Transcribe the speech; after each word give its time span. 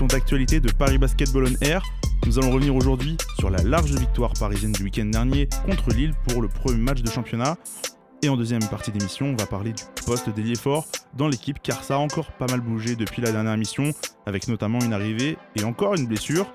l'émission 0.00 0.18
d'actualité 0.18 0.60
de 0.60 0.72
Paris 0.72 0.96
Basketball 0.96 1.44
on 1.44 1.64
Air. 1.64 1.82
Nous 2.24 2.38
allons 2.38 2.52
revenir 2.52 2.74
aujourd'hui 2.74 3.18
sur 3.38 3.50
la 3.50 3.62
large 3.62 3.92
victoire 3.92 4.32
parisienne 4.32 4.72
du 4.72 4.84
week-end 4.84 5.04
dernier 5.04 5.46
contre 5.66 5.90
Lille 5.90 6.14
pour 6.26 6.40
le 6.40 6.48
premier 6.48 6.78
match 6.78 7.02
de 7.02 7.10
championnat. 7.10 7.58
Et 8.22 8.30
en 8.30 8.36
deuxième 8.36 8.64
partie 8.68 8.92
d'émission, 8.92 9.26
on 9.26 9.36
va 9.36 9.44
parler 9.44 9.72
du 9.72 9.82
poste 10.06 10.30
d'ailier 10.30 10.54
fort 10.54 10.86
dans 11.18 11.28
l'équipe 11.28 11.58
car 11.62 11.84
ça 11.84 11.96
a 11.96 11.98
encore 11.98 12.32
pas 12.32 12.46
mal 12.46 12.60
bougé 12.60 12.96
depuis 12.96 13.20
la 13.20 13.30
dernière 13.30 13.52
émission, 13.52 13.92
avec 14.24 14.48
notamment 14.48 14.80
une 14.80 14.94
arrivée 14.94 15.36
et 15.56 15.64
encore 15.64 15.94
une 15.94 16.06
blessure. 16.06 16.46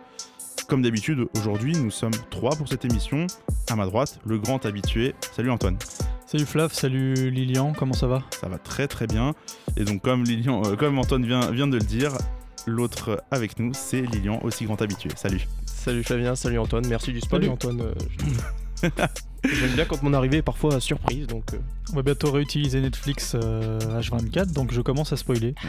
Comme 0.68 0.82
d'habitude, 0.82 1.28
aujourd'hui, 1.38 1.74
nous 1.74 1.92
sommes 1.92 2.16
trois 2.32 2.56
pour 2.56 2.68
cette 2.68 2.86
émission. 2.86 3.28
À 3.70 3.76
ma 3.76 3.86
droite, 3.86 4.20
le 4.26 4.40
grand 4.40 4.66
habitué. 4.66 5.14
Salut 5.36 5.52
Antoine. 5.52 5.78
Salut 6.26 6.46
Flav, 6.46 6.74
salut 6.74 7.30
Lilian, 7.30 7.74
comment 7.78 7.94
ça 7.94 8.08
va? 8.08 8.24
Ça 8.42 8.50
va 8.50 8.58
très 8.58 8.88
très 8.88 9.06
bien. 9.06 9.34
Et 9.78 9.84
donc 9.84 10.02
comme 10.02 10.24
Lilian, 10.24 10.64
euh, 10.66 10.76
comme 10.76 10.98
Antoine 10.98 11.24
vient, 11.24 11.52
vient 11.52 11.68
de 11.68 11.78
le 11.78 11.84
dire, 11.84 12.14
l'autre 12.66 13.24
avec 13.32 13.58
nous, 13.60 13.72
c'est 13.74 14.02
Lilian, 14.02 14.40
aussi 14.44 14.66
grand 14.66 14.82
habitué. 14.82 15.10
Salut. 15.16 15.48
Salut 15.66 16.04
Flavien, 16.04 16.36
salut 16.36 16.60
Antoine, 16.60 16.86
merci 16.88 17.14
du 17.14 17.22
spoil 17.22 17.42
Salut. 17.42 17.54
Antoine. 17.54 17.82
euh, 17.82 17.94
J'aime 19.46 19.76
bien 19.76 19.86
quand 19.86 20.02
mon 20.02 20.14
arrivée 20.14 20.38
est 20.38 20.42
parfois 20.42 20.80
surprise, 20.80 21.28
donc 21.28 21.54
euh, 21.54 21.58
On 21.94 21.96
va 21.96 22.02
bientôt 22.02 22.32
réutiliser 22.32 22.82
Netflix 22.82 23.36
euh, 23.36 23.78
H24, 24.02 24.52
donc 24.54 24.74
je 24.74 24.82
commence 24.82 25.14
à 25.14 25.18
spoiler. 25.18 25.54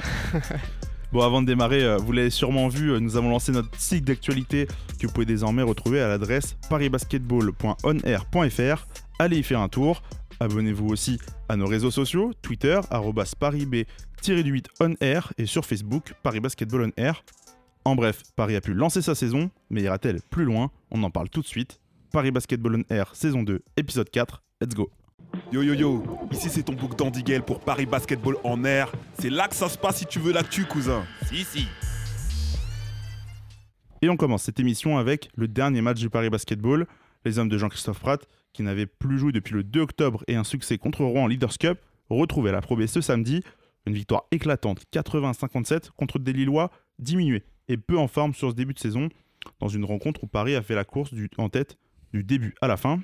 Bon, 1.13 1.23
avant 1.23 1.41
de 1.41 1.47
démarrer, 1.47 1.85
euh, 1.85 1.99
vous 1.99 2.11
l'avez 2.11 2.31
sûrement 2.31 2.67
vu, 2.67 2.91
euh, 2.91 2.99
nous 2.99 3.17
avons 3.17 3.31
lancé 3.31 3.53
notre 3.53 3.69
site 3.79 4.05
d'actualité 4.05 4.67
que 4.99 5.07
vous 5.07 5.13
pouvez 5.13 5.25
désormais 5.25 5.63
retrouver 5.63 6.03
à 6.03 6.09
l'adresse 6.09 6.57
parisbasketball.onair.fr. 6.69 8.87
Allez 9.21 9.39
y 9.39 9.43
faire 9.45 9.61
un 9.61 9.69
tour. 9.69 10.03
Abonnez-vous 10.39 10.89
aussi 10.89 11.19
à 11.49 11.57
nos 11.57 11.67
réseaux 11.67 11.91
sociaux, 11.91 12.33
Twitter, 12.43 12.79
arrobas 12.91 13.35
parisb-8 13.41 14.67
onair 14.81 15.33
et 15.39 15.47
sur 15.47 15.65
Facebook, 15.65 16.13
Paris 16.23 16.41
Basketball 16.41 16.83
on 16.83 17.01
Air. 17.01 17.25
En 17.85 17.95
bref, 17.95 18.23
Paris 18.35 18.57
a 18.57 18.61
pu 18.61 18.75
lancer 18.75 19.01
sa 19.01 19.15
saison, 19.15 19.51
mais 19.71 19.83
ira-t-elle 19.83 20.21
plus 20.31 20.45
loin? 20.45 20.71
On 20.91 21.03
en 21.05 21.11
parle 21.11 21.31
tout 21.31 21.41
de 21.41 21.47
suite. 21.47 21.81
Paris 22.13 22.33
Basketball 22.33 22.77
on 22.77 22.95
Air, 22.95 23.15
saison 23.15 23.43
2, 23.43 23.63
épisode 23.77 24.11
4. 24.11 24.43
Let's 24.61 24.75
go 24.75 24.91
Yo 25.53 25.63
yo 25.63 25.75
yo, 25.75 26.03
ici 26.31 26.49
c'est 26.51 26.63
ton 26.63 26.73
bouc 26.75 26.97
d'Andiguel 26.97 27.43
pour 27.43 27.61
Paris 27.61 27.87
Basketball 27.87 28.37
en 28.45 28.65
air. 28.65 28.93
C'est 29.19 29.31
là 29.31 29.49
que 29.49 29.55
ça 29.55 29.69
se 29.69 29.79
passe 29.79 29.99
si 29.99 30.07
tu 30.07 30.19
veux 30.19 30.33
l'actu, 30.33 30.65
cousin. 30.65 31.05
Si, 31.29 31.45
si. 31.45 31.67
Et 34.03 34.09
on 34.09 34.17
commence 34.17 34.43
cette 34.43 34.61
émission 34.61 34.99
avec 34.99 35.31
le 35.35 35.49
dernier 35.49 35.81
match 35.81 35.99
du 35.99 36.11
Paris 36.11 36.31
Basketball. 36.31 36.87
Les 37.25 37.39
hommes 37.39 37.49
de 37.49 37.59
Jean-Christophe 37.59 37.99
Pratt, 37.99 38.21
qui 38.57 38.63
n'avaient 38.63 38.87
plus 38.87 39.19
joué 39.19 39.33
depuis 39.33 39.53
le 39.53 39.63
2 39.63 39.81
octobre 39.81 40.25
et 40.29 40.35
un 40.35 40.45
succès 40.45 40.79
contre 40.79 41.05
Rouen 41.05 41.25
en 41.25 41.27
Leaders 41.27 41.59
Cup, 41.59 41.79
retrouvaient 42.09 42.53
la 42.53 42.63
Pro 42.63 42.75
B 42.75 42.87
ce 42.87 43.03
samedi. 43.03 43.43
Une 43.87 43.93
victoire 43.93 44.25
éclatante, 44.33 44.83
80-57 44.93 45.91
contre 45.97 46.19
des 46.19 46.33
Lillois 46.33 46.71
diminués 46.99 47.45
et 47.69 47.77
peu 47.77 47.99
en 47.99 48.09
forme 48.09 48.35
sur 48.35 48.51
ce 48.51 48.57
début 48.57 48.73
de 48.73 48.79
saison, 48.79 49.11
dans 49.61 49.69
une 49.69 49.85
rencontre 49.85 50.25
où 50.25 50.27
Paris 50.27 50.57
a 50.57 50.63
fait 50.63 50.75
la 50.75 50.85
course 50.85 51.11
en 51.37 51.49
tête 51.49 51.77
du 52.13 52.25
début 52.25 52.55
à 52.61 52.67
la 52.67 52.77
fin. 52.77 53.01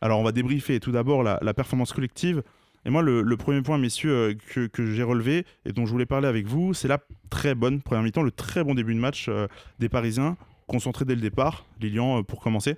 Alors 0.00 0.18
on 0.18 0.24
va 0.24 0.32
débriefer 0.32 0.80
tout 0.80 0.92
d'abord 0.92 1.22
la, 1.22 1.54
performance 1.54 1.92
collective. 1.92 2.42
Et 2.86 2.90
moi, 2.90 3.02
le, 3.02 3.36
premier 3.36 3.60
point, 3.60 3.76
messieurs, 3.76 4.34
euh, 4.56 4.68
que, 4.68 4.94
j'ai 4.94 5.02
relevé 5.02 5.44
et 5.66 5.72
dont 5.72 5.84
je 5.84 5.90
voulais 5.90 6.06
parler 6.06 6.28
avec 6.28 6.46
vous, 6.46 6.72
c'est 6.72 6.88
la 6.88 6.98
très 7.28 7.54
bonne 7.54 7.82
première 7.82 8.02
mi-temps, 8.02 8.22
le 8.22 8.30
très 8.30 8.64
bon 8.64 8.74
début 8.74 8.94
de 8.94 9.00
match 9.00 9.26
euh, 9.28 9.48
des 9.78 9.88
Parisiens, 9.88 10.36
concentrés 10.66 11.04
dès 11.04 11.14
le 11.14 11.20
départ. 11.20 11.66
Lilian, 11.80 12.20
euh, 12.20 12.22
pour 12.22 12.40
commencer. 12.40 12.76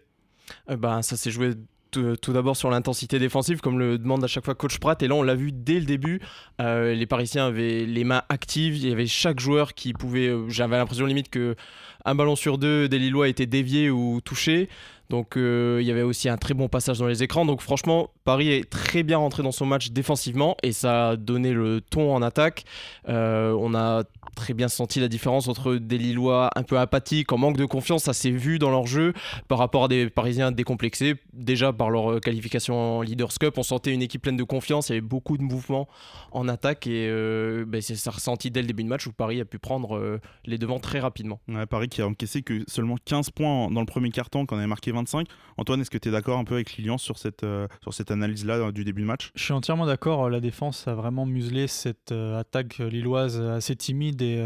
bah, 0.68 1.02
ça 1.02 1.16
s'est 1.16 1.30
joué 1.30 1.54
tout, 1.90 2.32
d'abord 2.32 2.56
sur 2.56 2.70
l'intensité 2.70 3.18
défensive, 3.18 3.60
comme 3.60 3.78
le 3.78 3.98
demande 3.98 4.24
à 4.24 4.26
chaque 4.26 4.44
fois 4.44 4.54
coach 4.54 4.78
Pratt. 4.78 5.02
Et 5.02 5.08
là, 5.08 5.14
on 5.14 5.22
l'a 5.22 5.34
vu 5.34 5.52
dès 5.52 5.80
le 5.80 5.86
début, 5.86 6.20
euh, 6.60 6.94
les 6.94 7.06
Parisiens 7.06 7.46
avaient 7.46 7.84
les 7.84 8.04
mains 8.04 8.22
actives, 8.28 8.76
il 8.76 8.88
y 8.88 8.92
avait 8.92 9.06
chaque 9.06 9.40
joueur 9.40 9.74
qui 9.74 9.92
pouvait. 9.92 10.28
euh, 10.28 10.48
J'avais 10.48 10.76
l'impression 10.76 11.06
limite 11.06 11.30
que 11.30 11.56
un 12.04 12.14
ballon 12.14 12.36
sur 12.36 12.58
deux 12.58 12.88
des 12.88 12.98
Lillois 12.98 13.28
était 13.28 13.46
dévié 13.46 13.90
ou 13.90 14.20
touché. 14.20 14.68
Donc 15.10 15.36
euh, 15.36 15.78
il 15.80 15.86
y 15.86 15.90
avait 15.90 16.02
aussi 16.02 16.28
un 16.28 16.36
très 16.36 16.54
bon 16.54 16.68
passage 16.68 16.98
dans 16.98 17.08
les 17.08 17.22
écrans. 17.22 17.44
Donc 17.44 17.60
franchement, 17.62 18.10
Paris 18.30 18.52
est 18.52 18.70
très 18.70 19.02
bien 19.02 19.18
rentré 19.18 19.42
dans 19.42 19.50
son 19.50 19.66
match 19.66 19.90
défensivement 19.90 20.56
et 20.62 20.70
ça 20.70 21.08
a 21.08 21.16
donné 21.16 21.52
le 21.52 21.80
ton 21.80 22.14
en 22.14 22.22
attaque. 22.22 22.64
Euh, 23.08 23.52
on 23.58 23.74
a 23.74 24.04
très 24.36 24.54
bien 24.54 24.68
senti 24.68 25.00
la 25.00 25.08
différence 25.08 25.48
entre 25.48 25.74
des 25.74 25.98
Lillois 25.98 26.48
un 26.54 26.62
peu 26.62 26.78
apathiques, 26.78 27.32
en 27.32 27.38
manque 27.38 27.56
de 27.56 27.64
confiance. 27.64 28.04
Ça 28.04 28.12
s'est 28.12 28.30
vu 28.30 28.60
dans 28.60 28.70
leur 28.70 28.86
jeu 28.86 29.14
par 29.48 29.58
rapport 29.58 29.84
à 29.84 29.88
des 29.88 30.08
Parisiens 30.08 30.52
décomplexés. 30.52 31.16
Déjà 31.32 31.72
par 31.72 31.90
leur 31.90 32.12
euh, 32.12 32.20
qualification 32.20 32.98
en 32.98 33.02
Leaders 33.02 33.36
Cup, 33.36 33.58
on 33.58 33.64
sentait 33.64 33.92
une 33.92 34.00
équipe 34.00 34.22
pleine 34.22 34.36
de 34.36 34.44
confiance. 34.44 34.90
Il 34.90 34.92
y 34.92 34.94
avait 34.98 35.00
beaucoup 35.00 35.36
de 35.36 35.42
mouvements 35.42 35.88
en 36.30 36.46
attaque 36.46 36.86
et 36.86 37.08
euh, 37.08 37.64
ben, 37.66 37.82
ça 37.82 38.12
ressenti 38.12 38.52
dès 38.52 38.60
le 38.60 38.68
début 38.68 38.84
de 38.84 38.88
match 38.88 39.08
où 39.08 39.12
Paris 39.12 39.40
a 39.40 39.44
pu 39.44 39.58
prendre 39.58 39.96
euh, 39.96 40.20
les 40.44 40.56
devants 40.56 40.78
très 40.78 41.00
rapidement. 41.00 41.40
Paris 41.68 41.88
qui 41.88 42.00
a 42.00 42.06
encaissé 42.06 42.42
que 42.42 42.62
seulement 42.68 42.96
15 43.04 43.30
points 43.30 43.70
dans 43.72 43.80
le 43.80 43.86
premier 43.86 44.10
quart-temps, 44.10 44.46
quand 44.46 44.54
on 44.54 44.58
avait 44.58 44.68
marqué 44.68 44.92
25. 44.92 45.26
Antoine, 45.56 45.80
est-ce 45.80 45.90
que 45.90 45.98
tu 45.98 46.08
es 46.08 46.12
d'accord 46.12 46.38
un 46.38 46.44
peu 46.44 46.54
avec 46.54 46.76
Lilian 46.76 46.96
sur 46.96 47.18
cette, 47.18 47.44
euh, 47.44 47.66
sur 47.82 47.92
cette 47.92 48.10
analyse-là 48.20 48.54
euh, 48.54 48.72
du 48.72 48.84
début 48.84 49.02
de 49.02 49.06
match 49.06 49.30
Je 49.34 49.42
suis 49.42 49.52
entièrement 49.52 49.86
d'accord, 49.86 50.24
euh, 50.24 50.30
la 50.30 50.40
défense 50.40 50.86
a 50.86 50.94
vraiment 50.94 51.26
muselé 51.26 51.66
cette 51.66 52.12
euh, 52.12 52.38
attaque 52.38 52.78
lilloise 52.78 53.40
assez 53.40 53.74
timide 53.76 54.20
et 54.22 54.40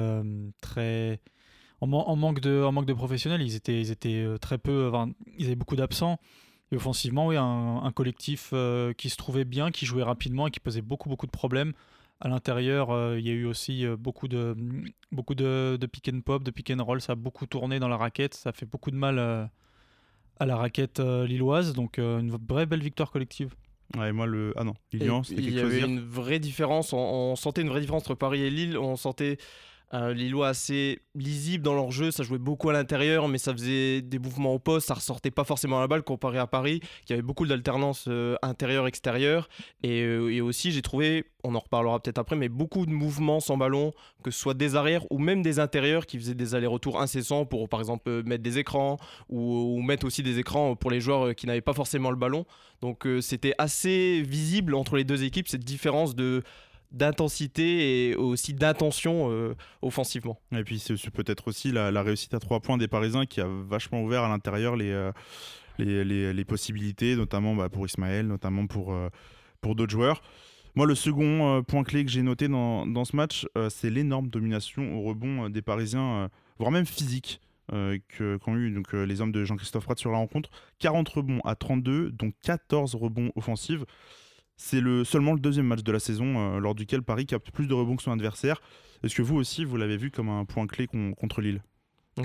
très... 0.61 1.21
En, 1.81 1.87
man- 1.87 2.05
en 2.07 2.17
manque 2.17 2.41
de, 2.41 2.63
en 2.63 2.73
manque 2.73 2.87
de 2.87 2.95
professionnels, 2.95 3.43
ils 3.43 3.57
étaient, 3.57 3.81
ils 3.81 3.91
étaient 3.91 4.27
très 4.41 4.59
peu, 4.59 4.89
enfin, 4.89 5.13
ils 5.37 5.47
avaient 5.47 5.57
beaucoup 5.57 5.77
d'absents. 5.77 6.19
Et 6.73 6.77
offensivement, 6.77 7.27
oui, 7.27 7.37
un, 7.37 7.93
collectif 7.95 8.55
qui 8.97 9.11
se 9.11 9.17
trouvait 9.17 9.45
bien, 9.45 9.71
qui 9.71 9.85
jouait 9.85 10.03
rapidement 10.03 10.47
et 10.47 10.51
qui 10.51 10.61
posait 10.61 10.83
beaucoup, 10.83 11.09
beaucoup 11.09 11.27
de 11.27 11.31
problèmes. 11.31 11.73
À 12.21 12.29
l'intérieur, 12.29 13.17
il 13.19 13.27
y 13.27 13.31
a 13.31 13.35
eu 13.35 13.45
aussi 13.45 13.85
beaucoup, 13.99 14.29
de, 14.29 14.57
beaucoup 15.13 15.35
de, 15.35 15.77
de 15.79 15.87
pick 15.87 16.09
and 16.09 16.21
pop, 16.21 16.43
de 16.43 16.51
pick 16.51 16.71
and 16.71 16.83
roll. 16.83 17.01
Ça 17.01 17.13
a 17.13 17.17
beaucoup 17.17 17.47
tourné 17.47 17.79
dans 17.81 17.89
la 17.89 17.99
raquette. 17.99 18.35
Ça 18.35 18.53
fait 18.53 18.67
beaucoup 18.67 18.91
de 18.91 18.97
mal 18.97 19.19
à 19.19 20.47
la 20.47 20.57
raquette 20.57 21.01
lilloise. 21.01 21.75
Donc, 21.75 21.99
une 21.99 22.31
vraie 22.31 22.67
belle 22.67 22.83
victoire 22.83 23.11
collective. 23.11 23.55
Ouais, 23.97 24.13
moi, 24.13 24.27
le. 24.27 24.53
Ah 24.57 24.65
non, 24.65 24.75
Lilian, 24.93 25.23
c'était 25.23 25.43
il 25.43 25.49
y 25.51 25.53
quelque 25.53 25.61
chose 25.61 25.73
à 25.73 25.77
avait 25.77 25.87
dire 25.87 25.89
une 25.89 26.09
vraie 26.09 26.39
différence. 26.39 26.93
On, 26.93 26.99
on 26.99 27.37
sentait 27.37 27.63
une 27.63 27.69
vraie 27.69 27.81
différence 27.81 28.03
entre 28.03 28.15
Paris 28.15 28.43
et 28.43 28.51
Lille. 28.51 28.77
On 28.77 28.97
sentait 28.97 29.39
euh, 29.93 30.13
Lillois 30.13 30.49
assez 30.49 31.01
lisible 31.15 31.63
dans 31.63 31.75
leur 31.75 31.91
jeu. 31.91 32.11
Ça 32.11 32.23
jouait 32.23 32.39
beaucoup 32.39 32.71
à 32.71 32.73
l'intérieur, 32.73 33.29
mais 33.29 33.39
ça 33.39 33.53
faisait 33.53 34.03
des 34.03 34.19
mouvements 34.19 34.55
au 34.55 34.59
poste. 34.59 34.89
Ça 34.89 34.95
ressortait 34.95 35.31
pas 35.31 35.45
forcément 35.45 35.79
à 35.79 35.81
la 35.81 35.87
balle 35.87 36.03
comparé 36.03 36.39
à 36.39 36.47
Paris, 36.47 36.81
qui 37.07 37.13
avait 37.13 37.23
beaucoup 37.23 37.47
d'alternance 37.47 38.07
euh, 38.09 38.37
intérieur-extérieur. 38.43 39.49
Et, 39.83 40.03
euh, 40.03 40.33
et 40.33 40.41
aussi, 40.41 40.73
j'ai 40.73 40.83
trouvé, 40.83 41.27
on 41.45 41.55
en 41.55 41.61
reparlera 41.61 42.01
peut-être 42.01 42.19
après, 42.19 42.37
mais 42.37 42.49
beaucoup 42.49 42.87
de 42.87 42.91
mouvements 42.91 43.41
sans 43.41 43.57
ballon, 43.57 43.93
que 44.23 44.31
ce 44.31 44.39
soit 44.39 44.55
des 44.55 44.75
arrières 44.75 45.05
ou 45.11 45.19
même 45.19 45.43
des 45.43 45.59
intérieurs 45.59 46.07
qui 46.07 46.19
faisaient 46.19 46.35
des 46.35 46.55
allers-retours 46.55 47.01
incessants 47.01 47.45
pour, 47.45 47.69
par 47.69 47.81
exemple, 47.81 48.09
euh, 48.09 48.23
mettre 48.25 48.43
des 48.43 48.59
écrans 48.59 48.97
ou, 49.29 49.81
mettre 49.83 50.07
aussi 50.07 50.23
des 50.23 50.39
écrans 50.39 50.77
pour 50.77 50.91
les 50.91 51.01
joueurs 51.01 51.35
qui 51.35 51.47
n'avaient 51.47 51.61
pas 51.61 51.75
forcément 51.75 52.11
le 52.11 52.17
ballon. 52.17 52.47
Donc 52.81 53.07
c'était 53.21 53.55
assez 53.59 54.23
visible 54.23 54.75
entre 54.75 54.97
les 54.97 55.05
deux 55.05 55.25
équipes 55.25 55.49
cette 55.49 55.65
différence 55.65 56.15
de 56.15 56.43
d'intensité 56.93 58.11
et 58.11 58.17
aussi 58.17 58.55
d'intention 58.55 59.31
euh, 59.31 59.55
offensivement. 59.83 60.39
Et 60.53 60.63
puis, 60.63 60.79
c'est 60.79 61.11
peut-être 61.11 61.49
aussi 61.49 61.73
la, 61.73 62.03
réussite 62.03 62.35
à 62.35 62.39
3 62.39 62.61
points 62.61 62.79
des 62.79 62.89
Parisiens 62.89 63.27
qui 63.27 63.41
a 63.41 63.47
vachement 63.47 64.03
ouvert 64.03 64.23
à 64.23 64.29
l'intérieur 64.29 64.77
les, 64.77 64.91
euh, 64.91 65.13
les, 65.79 66.45
possibilités, 66.45 67.17
notamment 67.17 67.55
bah, 67.55 67.69
pour 67.69 67.87
Ismaël, 67.87 68.27
notamment 68.27 68.67
pour, 68.67 68.93
euh, 68.93 69.09
pour 69.61 69.75
d'autres 69.75 69.93
joueurs. 69.93 70.23
Moi, 70.77 70.87
le 70.87 70.95
second 70.95 71.63
point 71.63 71.85
clé 71.85 72.05
que 72.05 72.11
j'ai 72.11 72.23
noté 72.23 72.49
dans, 72.49 72.85
dans 72.85 73.05
ce 73.05 73.15
match, 73.15 73.47
c'est 73.71 73.91
l'énorme 73.91 74.29
domination 74.29 74.99
au 74.99 75.03
rebond 75.03 75.49
des 75.49 75.63
Parisiens, 75.63 76.29
voire 76.59 76.73
même 76.73 76.85
physique, 76.85 77.41
que- 77.71 78.39
qu'ont 78.39 78.57
eu 78.57 78.73
donc, 78.73 78.93
les 78.93 79.21
hommes 79.21 79.31
de 79.31 79.45
Jean-Christophe 79.45 79.85
Pratt 79.85 79.97
sur 79.97 80.11
la 80.11 80.19
rencontre. 80.19 80.51
40 80.81 81.09
rebonds 81.11 81.39
à 81.45 81.55
32, 81.55 82.11
dont 82.11 82.33
14 82.43 82.97
rebonds 82.97 83.31
offensifs. 83.37 83.85
C'est 84.57 84.81
le, 84.81 85.05
seulement 85.05 85.33
le 85.33 85.41
deuxième 85.41 85.67
match 85.67 85.83
de 85.83 85.93
la 85.93 85.99
saison 86.01 86.57
euh, 86.57 86.59
lors 86.61 86.75
duquel 86.75 87.03
Paris 87.03 87.27
capte 87.27 87.51
plus 87.51 87.67
de 87.67 87.75
rebonds 87.75 87.97
que 87.97 88.03
son 88.03 88.13
adversaire. 88.13 88.61
Est-ce 89.03 89.15
que 89.15 89.23
vous 89.23 89.37
aussi, 89.37 89.65
vous 89.65 89.77
l'avez 89.77 89.97
vu 89.97 90.11
comme 90.11 90.29
un 90.29 90.45
point 90.45 90.67
clé 90.67 90.87
con- 90.87 91.13
contre 91.15 91.41
Lille? 91.41 91.63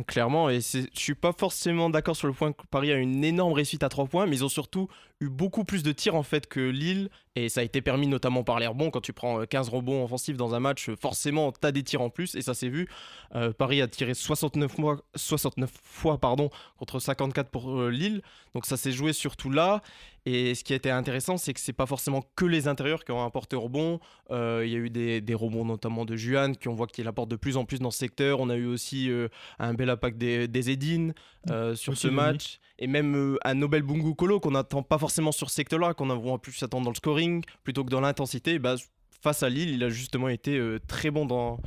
Clairement, 0.06 0.52
et 0.52 0.60
je 0.62 0.86
suis 0.94 1.16
pas 1.16 1.34
forcément 1.34 1.90
d'accord 1.90 2.16
sur 2.16 2.28
le 2.28 2.34
point 2.34 2.52
que 2.54 2.62
Paris 2.70 2.92
a 2.92 2.98
une 2.98 3.24
énorme 3.24 3.54
réussite 3.54 3.82
à 3.82 3.90
3 3.90 4.06
points, 4.06 4.28
mais 4.28 4.36
ils 4.36 4.46
ont 4.46 4.50
surtout 4.50 4.88
eu 5.20 5.30
beaucoup 5.30 5.64
plus 5.64 5.82
de 5.82 5.92
tirs 5.92 6.14
en 6.14 6.22
fait 6.22 6.46
que 6.46 6.60
Lille, 6.60 7.10
et 7.36 7.50
ça 7.50 7.62
a 7.62 7.64
été 7.64 7.82
permis 7.82 8.06
notamment 8.06 8.44
par 8.44 8.60
les 8.60 8.68
rebonds. 8.68 8.92
Quand 8.92 9.02
tu 9.02 9.14
prends 9.14 9.42
euh, 9.42 9.46
15 9.48 9.70
rebonds 9.70 10.04
offensifs 10.04 10.38
dans 10.38 10.54
un 10.54 10.60
match, 10.60 10.90
euh, 10.90 10.96
forcément 10.96 11.52
tu 11.52 11.66
as 11.66 11.72
des 11.72 11.82
tirs 11.82 12.02
en 12.04 12.12
plus, 12.12 12.36
et 12.36 12.44
ça 12.44 12.54
s'est 12.54 12.70
vu. 12.70 12.88
Euh, 13.34 13.52
Paris 13.52 13.82
a 13.82 13.88
tiré 13.88 14.14
69 14.14 14.72
fois, 14.72 15.02
69 15.16 15.72
fois 15.82 16.20
pardon, 16.20 16.52
contre 16.78 17.00
54 17.00 17.50
pour 17.50 17.82
euh, 17.82 17.90
Lille, 17.90 18.22
donc 18.54 18.68
ça 18.68 18.78
s'est 18.78 18.92
joué 18.92 19.12
surtout 19.12 19.50
là. 19.50 19.82
Et 20.32 20.54
ce 20.54 20.64
qui 20.64 20.74
a 20.74 20.76
été 20.76 20.92
intéressant, 20.92 21.38
c'est 21.38 21.56
que 21.56 21.60
c'est 21.60 21.74
pas 21.74 21.88
forcément 21.88 22.24
que 22.36 22.46
les 22.46 22.68
intérieurs 22.68 23.04
qui 23.04 23.12
ont 23.12 23.26
apporté 23.26 23.56
rebond. 23.56 24.00
Euh, 24.30 24.62
Il 24.64 24.72
y 24.72 24.76
a 24.76 24.78
eu 24.78 24.92
des, 24.92 25.22
des 25.22 25.34
rebonds 25.34 25.66
notamment 25.66 26.06
de 26.06 26.16
Juan, 26.16 26.56
qui 26.56 26.68
on 26.68 26.76
voit 26.76 26.86
qu'il 26.86 27.08
apporte 27.08 27.30
de 27.30 27.36
plus 27.36 27.58
en 27.58 27.66
plus 27.66 27.80
dans 27.80 27.90
ce 27.90 27.98
secteur. 27.98 28.40
On 28.40 28.50
a 28.50 28.56
eu 28.56 28.68
aussi 28.68 29.10
euh, 29.10 29.28
un 29.58 29.74
bel 29.74 29.90
impact 29.90 30.20
des, 30.20 30.48
des 30.48 30.70
Edine 30.70 31.16
euh, 31.50 31.74
sur 31.74 31.94
Aussi 31.94 32.04
ce 32.04 32.08
match. 32.10 32.60
Et 32.78 32.86
même 32.86 33.38
un 33.44 33.54
Nobel 33.56 33.82
Bungu 33.82 34.14
Kolo 34.14 34.40
qu'on 34.40 34.52
n'attend 34.52 34.84
pas 34.84 35.00
forcément 35.00 35.32
sur 35.32 35.50
ce 35.50 35.56
secteur-là, 35.56 35.96
qu'on 35.96 36.12
a 36.12 36.38
pu 36.38 36.52
s'attendre 36.52 36.84
dans 36.86 36.92
le 36.92 36.96
scoring 36.96 37.44
plutôt 37.64 37.84
que 37.84 37.90
dans 37.90 38.02
l'intensité. 38.02 38.60
Bah, 38.60 38.76
face 39.22 39.42
à 39.42 39.50
Lille, 39.50 39.72
il 39.72 39.84
a 39.84 39.90
justement 39.90 40.30
été 40.30 40.62
très 40.88 41.10
bon 41.10 41.26
dans, 41.26 41.60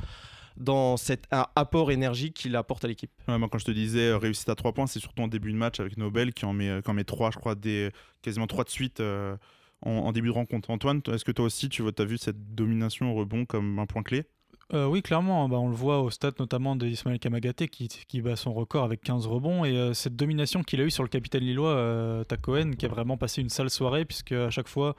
dans 0.57 0.97
cet 0.97 1.27
apport 1.31 1.91
énergie 1.91 2.31
qu'il 2.33 2.55
apporte 2.55 2.85
à 2.85 2.87
l'équipe. 2.87 3.11
Ouais, 3.27 3.37
moi, 3.37 3.49
quand 3.51 3.57
je 3.57 3.65
te 3.65 3.71
disais 3.71 4.09
euh, 4.09 4.17
réussite 4.17 4.49
à 4.49 4.55
3 4.55 4.73
points, 4.73 4.87
c'est 4.87 4.99
surtout 4.99 5.23
en 5.23 5.27
début 5.27 5.51
de 5.51 5.57
match 5.57 5.79
avec 5.79 5.97
Nobel 5.97 6.33
qui 6.33 6.45
en 6.45 6.53
met, 6.53 6.69
euh, 6.69 6.81
qui 6.81 6.89
en 6.89 6.93
met 6.93 7.03
3, 7.03 7.31
je 7.31 7.37
crois, 7.37 7.55
des, 7.55 7.91
quasiment 8.21 8.47
3 8.47 8.63
de 8.63 8.69
suite 8.69 8.99
euh, 8.99 9.35
en, 9.81 9.91
en 9.91 10.11
début 10.11 10.27
de 10.27 10.33
rencontre. 10.33 10.69
Antoine, 10.69 11.01
toi, 11.01 11.15
est-ce 11.15 11.25
que 11.25 11.31
toi 11.31 11.45
aussi, 11.45 11.69
tu 11.69 11.83
as 11.85 12.05
vu 12.05 12.17
cette 12.17 12.55
domination 12.55 13.11
au 13.11 13.15
rebond 13.15 13.45
comme 13.45 13.79
un 13.79 13.85
point 13.85 14.03
clé? 14.03 14.25
Euh, 14.73 14.87
oui, 14.87 15.01
clairement, 15.01 15.47
bah, 15.49 15.57
on 15.59 15.67
le 15.67 15.75
voit 15.75 16.01
au 16.01 16.09
stade 16.09 16.39
notamment 16.39 16.75
d'Ismaël 16.75 17.19
Kamagaté 17.19 17.67
qui, 17.67 17.87
qui 17.87 18.21
bat 18.21 18.35
son 18.35 18.53
record 18.53 18.83
avec 18.83 19.01
15 19.01 19.27
rebonds 19.27 19.65
et 19.65 19.75
euh, 19.75 19.93
cette 19.93 20.15
domination 20.15 20.63
qu'il 20.63 20.79
a 20.81 20.85
eue 20.85 20.91
sur 20.91 21.03
le 21.03 21.09
capitaine 21.09 21.43
lillois 21.43 21.75
euh, 21.75 22.23
Takoen 22.23 22.75
qui 22.75 22.85
a 22.85 22.89
vraiment 22.89 23.17
passé 23.17 23.41
une 23.41 23.49
sale 23.49 23.69
soirée 23.69 24.05
puisque 24.05 24.31
à 24.31 24.49
chaque 24.49 24.69
fois 24.69 24.95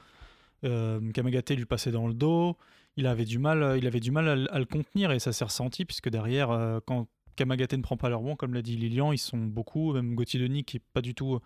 euh, 0.65 1.01
Kamagaté 1.13 1.57
lui 1.57 1.65
passait 1.65 1.91
dans 1.91 2.07
le 2.07 2.15
dos, 2.15 2.57
il 2.97 3.07
avait 3.07 3.25
du 3.25 3.39
mal, 3.39 3.77
il 3.79 3.87
avait 3.87 4.01
du 4.01 4.11
mal 4.11 4.29
à, 4.51 4.59
le- 4.59 4.65
contenir 4.65 5.13
et 5.13 5.19
ça 5.19 5.33
s'est 5.33 5.45
ressenti 5.45 5.85
puisque 5.85 6.09
derrière 6.09 6.51
euh, 6.51 6.81
quand 6.87 7.09
Kamagaté 7.37 7.77
ne 7.77 7.83
prend 7.83 7.97
pas 7.97 8.09
le 8.09 8.17
rebond 8.17 8.37
comme 8.37 8.55
l'a 8.55 8.63
dit 8.63 8.77
Lilian, 8.77 9.13
ils 9.13 9.19
sont 9.19 9.39
beaucoup, 9.39 9.93
même 9.93 10.15
Gauthier 10.15 10.41
Denis 10.41 10.65
qui 10.65 10.77
est 10.77 10.83
pas 10.93 11.01
du 11.01 11.15
tout 11.15 11.41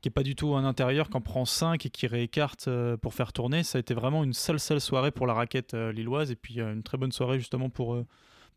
qui 0.00 0.08
est 0.08 0.44
un 0.44 0.64
intérieur, 0.64 1.10
qui 1.10 1.16
en 1.16 1.20
prend 1.20 1.44
5 1.44 1.84
et 1.84 1.90
qui 1.90 2.06
réécarte 2.06 2.68
euh, 2.68 2.96
pour 2.96 3.14
faire 3.14 3.32
tourner. 3.32 3.62
Ça 3.64 3.78
a 3.78 3.80
été 3.80 3.94
vraiment 3.94 4.22
une 4.22 4.32
sale, 4.32 4.60
sale 4.60 4.80
soirée 4.80 5.10
pour 5.10 5.26
la 5.26 5.34
raquette 5.34 5.74
euh, 5.74 5.92
lilloise 5.92 6.30
et 6.30 6.36
puis 6.36 6.60
euh, 6.60 6.72
une 6.72 6.82
très 6.82 6.98
bonne 6.98 7.12
soirée 7.12 7.38
justement 7.38 7.68
pour, 7.68 7.94
euh, 7.94 8.06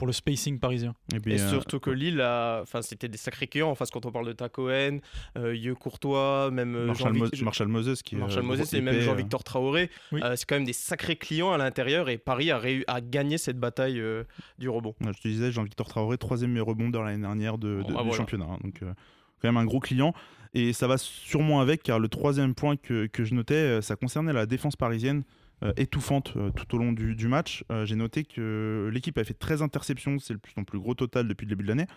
pour 0.01 0.07
le 0.07 0.13
spacing 0.13 0.57
parisien. 0.57 0.95
Eh 1.13 1.19
bien, 1.19 1.35
Et 1.35 1.39
euh, 1.39 1.49
surtout 1.49 1.79
que 1.79 1.91
Lille, 1.91 2.21
a... 2.21 2.61
enfin, 2.63 2.81
c'était 2.81 3.07
des 3.07 3.19
sacrés 3.19 3.45
clients 3.45 3.69
en 3.69 3.75
face 3.75 3.91
quand 3.91 4.03
on 4.07 4.11
parle 4.11 4.25
de 4.25 4.33
Tacoen, 4.33 4.99
euh, 5.37 5.55
Yeux 5.55 5.75
Courtois, 5.75 6.49
même 6.49 6.73
euh, 6.75 6.87
Marshall, 6.87 7.13
Mo- 7.13 7.27
Marshall 7.43 7.67
Moses 7.67 8.01
qui 8.01 8.15
est 8.15 8.17
Marshall 8.17 8.39
euh, 8.43 8.47
Moses 8.47 8.73
et 8.73 8.81
même 8.81 8.95
euh, 8.95 9.01
Jean-Victor 9.01 9.43
Traoré. 9.43 9.91
Oui. 10.11 10.19
Euh, 10.23 10.35
c'est 10.35 10.45
quand 10.49 10.55
même 10.55 10.65
des 10.65 10.73
sacrés 10.73 11.17
clients 11.17 11.51
à 11.51 11.59
l'intérieur 11.59 12.09
et 12.09 12.17
Paris 12.17 12.49
a, 12.49 12.59
a 12.87 12.99
gagné 13.01 13.37
cette 13.37 13.59
bataille 13.59 13.99
euh, 13.99 14.23
du 14.57 14.69
rebond. 14.69 14.95
Ouais, 15.01 15.11
Je 15.15 15.21
te 15.21 15.27
disais, 15.27 15.51
Jean-Victor 15.51 15.87
Traoré, 15.87 16.17
troisième 16.17 16.57
rebondeur 16.59 17.03
l'année 17.03 17.21
dernière 17.21 17.59
de, 17.59 17.77
bah 17.81 17.83
du 17.87 17.93
voilà. 17.93 18.11
championnat. 18.13 18.45
hein. 18.49 18.57
donc, 18.63 18.81
euh, 18.81 18.91
quand 19.39 19.49
même 19.49 19.57
un 19.57 19.65
gros 19.65 19.79
client. 19.79 20.15
Et 20.55 20.73
ça 20.73 20.87
va 20.87 20.97
sûrement 20.97 21.61
avec, 21.61 21.83
car 21.83 21.99
le 21.99 22.07
troisième 22.07 22.55
point 22.55 22.75
que, 22.75 23.05
que 23.05 23.23
je 23.23 23.35
notais, 23.35 23.53
euh, 23.53 23.81
ça 23.81 23.95
concernait 23.95 24.33
la 24.33 24.47
défense 24.47 24.75
parisienne 24.75 25.19
euh, 25.19 25.40
étouffante 25.77 26.33
euh, 26.37 26.51
tout 26.51 26.75
au 26.75 26.77
long 26.79 26.91
du, 26.91 27.27
match. 27.27 27.63
Euh, 27.71 27.85
J'ai 27.85 27.95
noté 27.95 28.23
que 28.23 28.89
l'équipe 28.93 29.17
a 29.17 29.23
fait 29.23 29.33
13 29.33 29.61
interceptions, 29.61 30.19
c'est 30.19 30.35
son 30.55 30.63
plus 30.63 30.79
gros 30.79 30.95
total 30.95 31.27
depuis 31.27 31.45
le 31.45 31.49
début 31.49 31.63
de 31.63 31.69
l'année. 31.69 31.87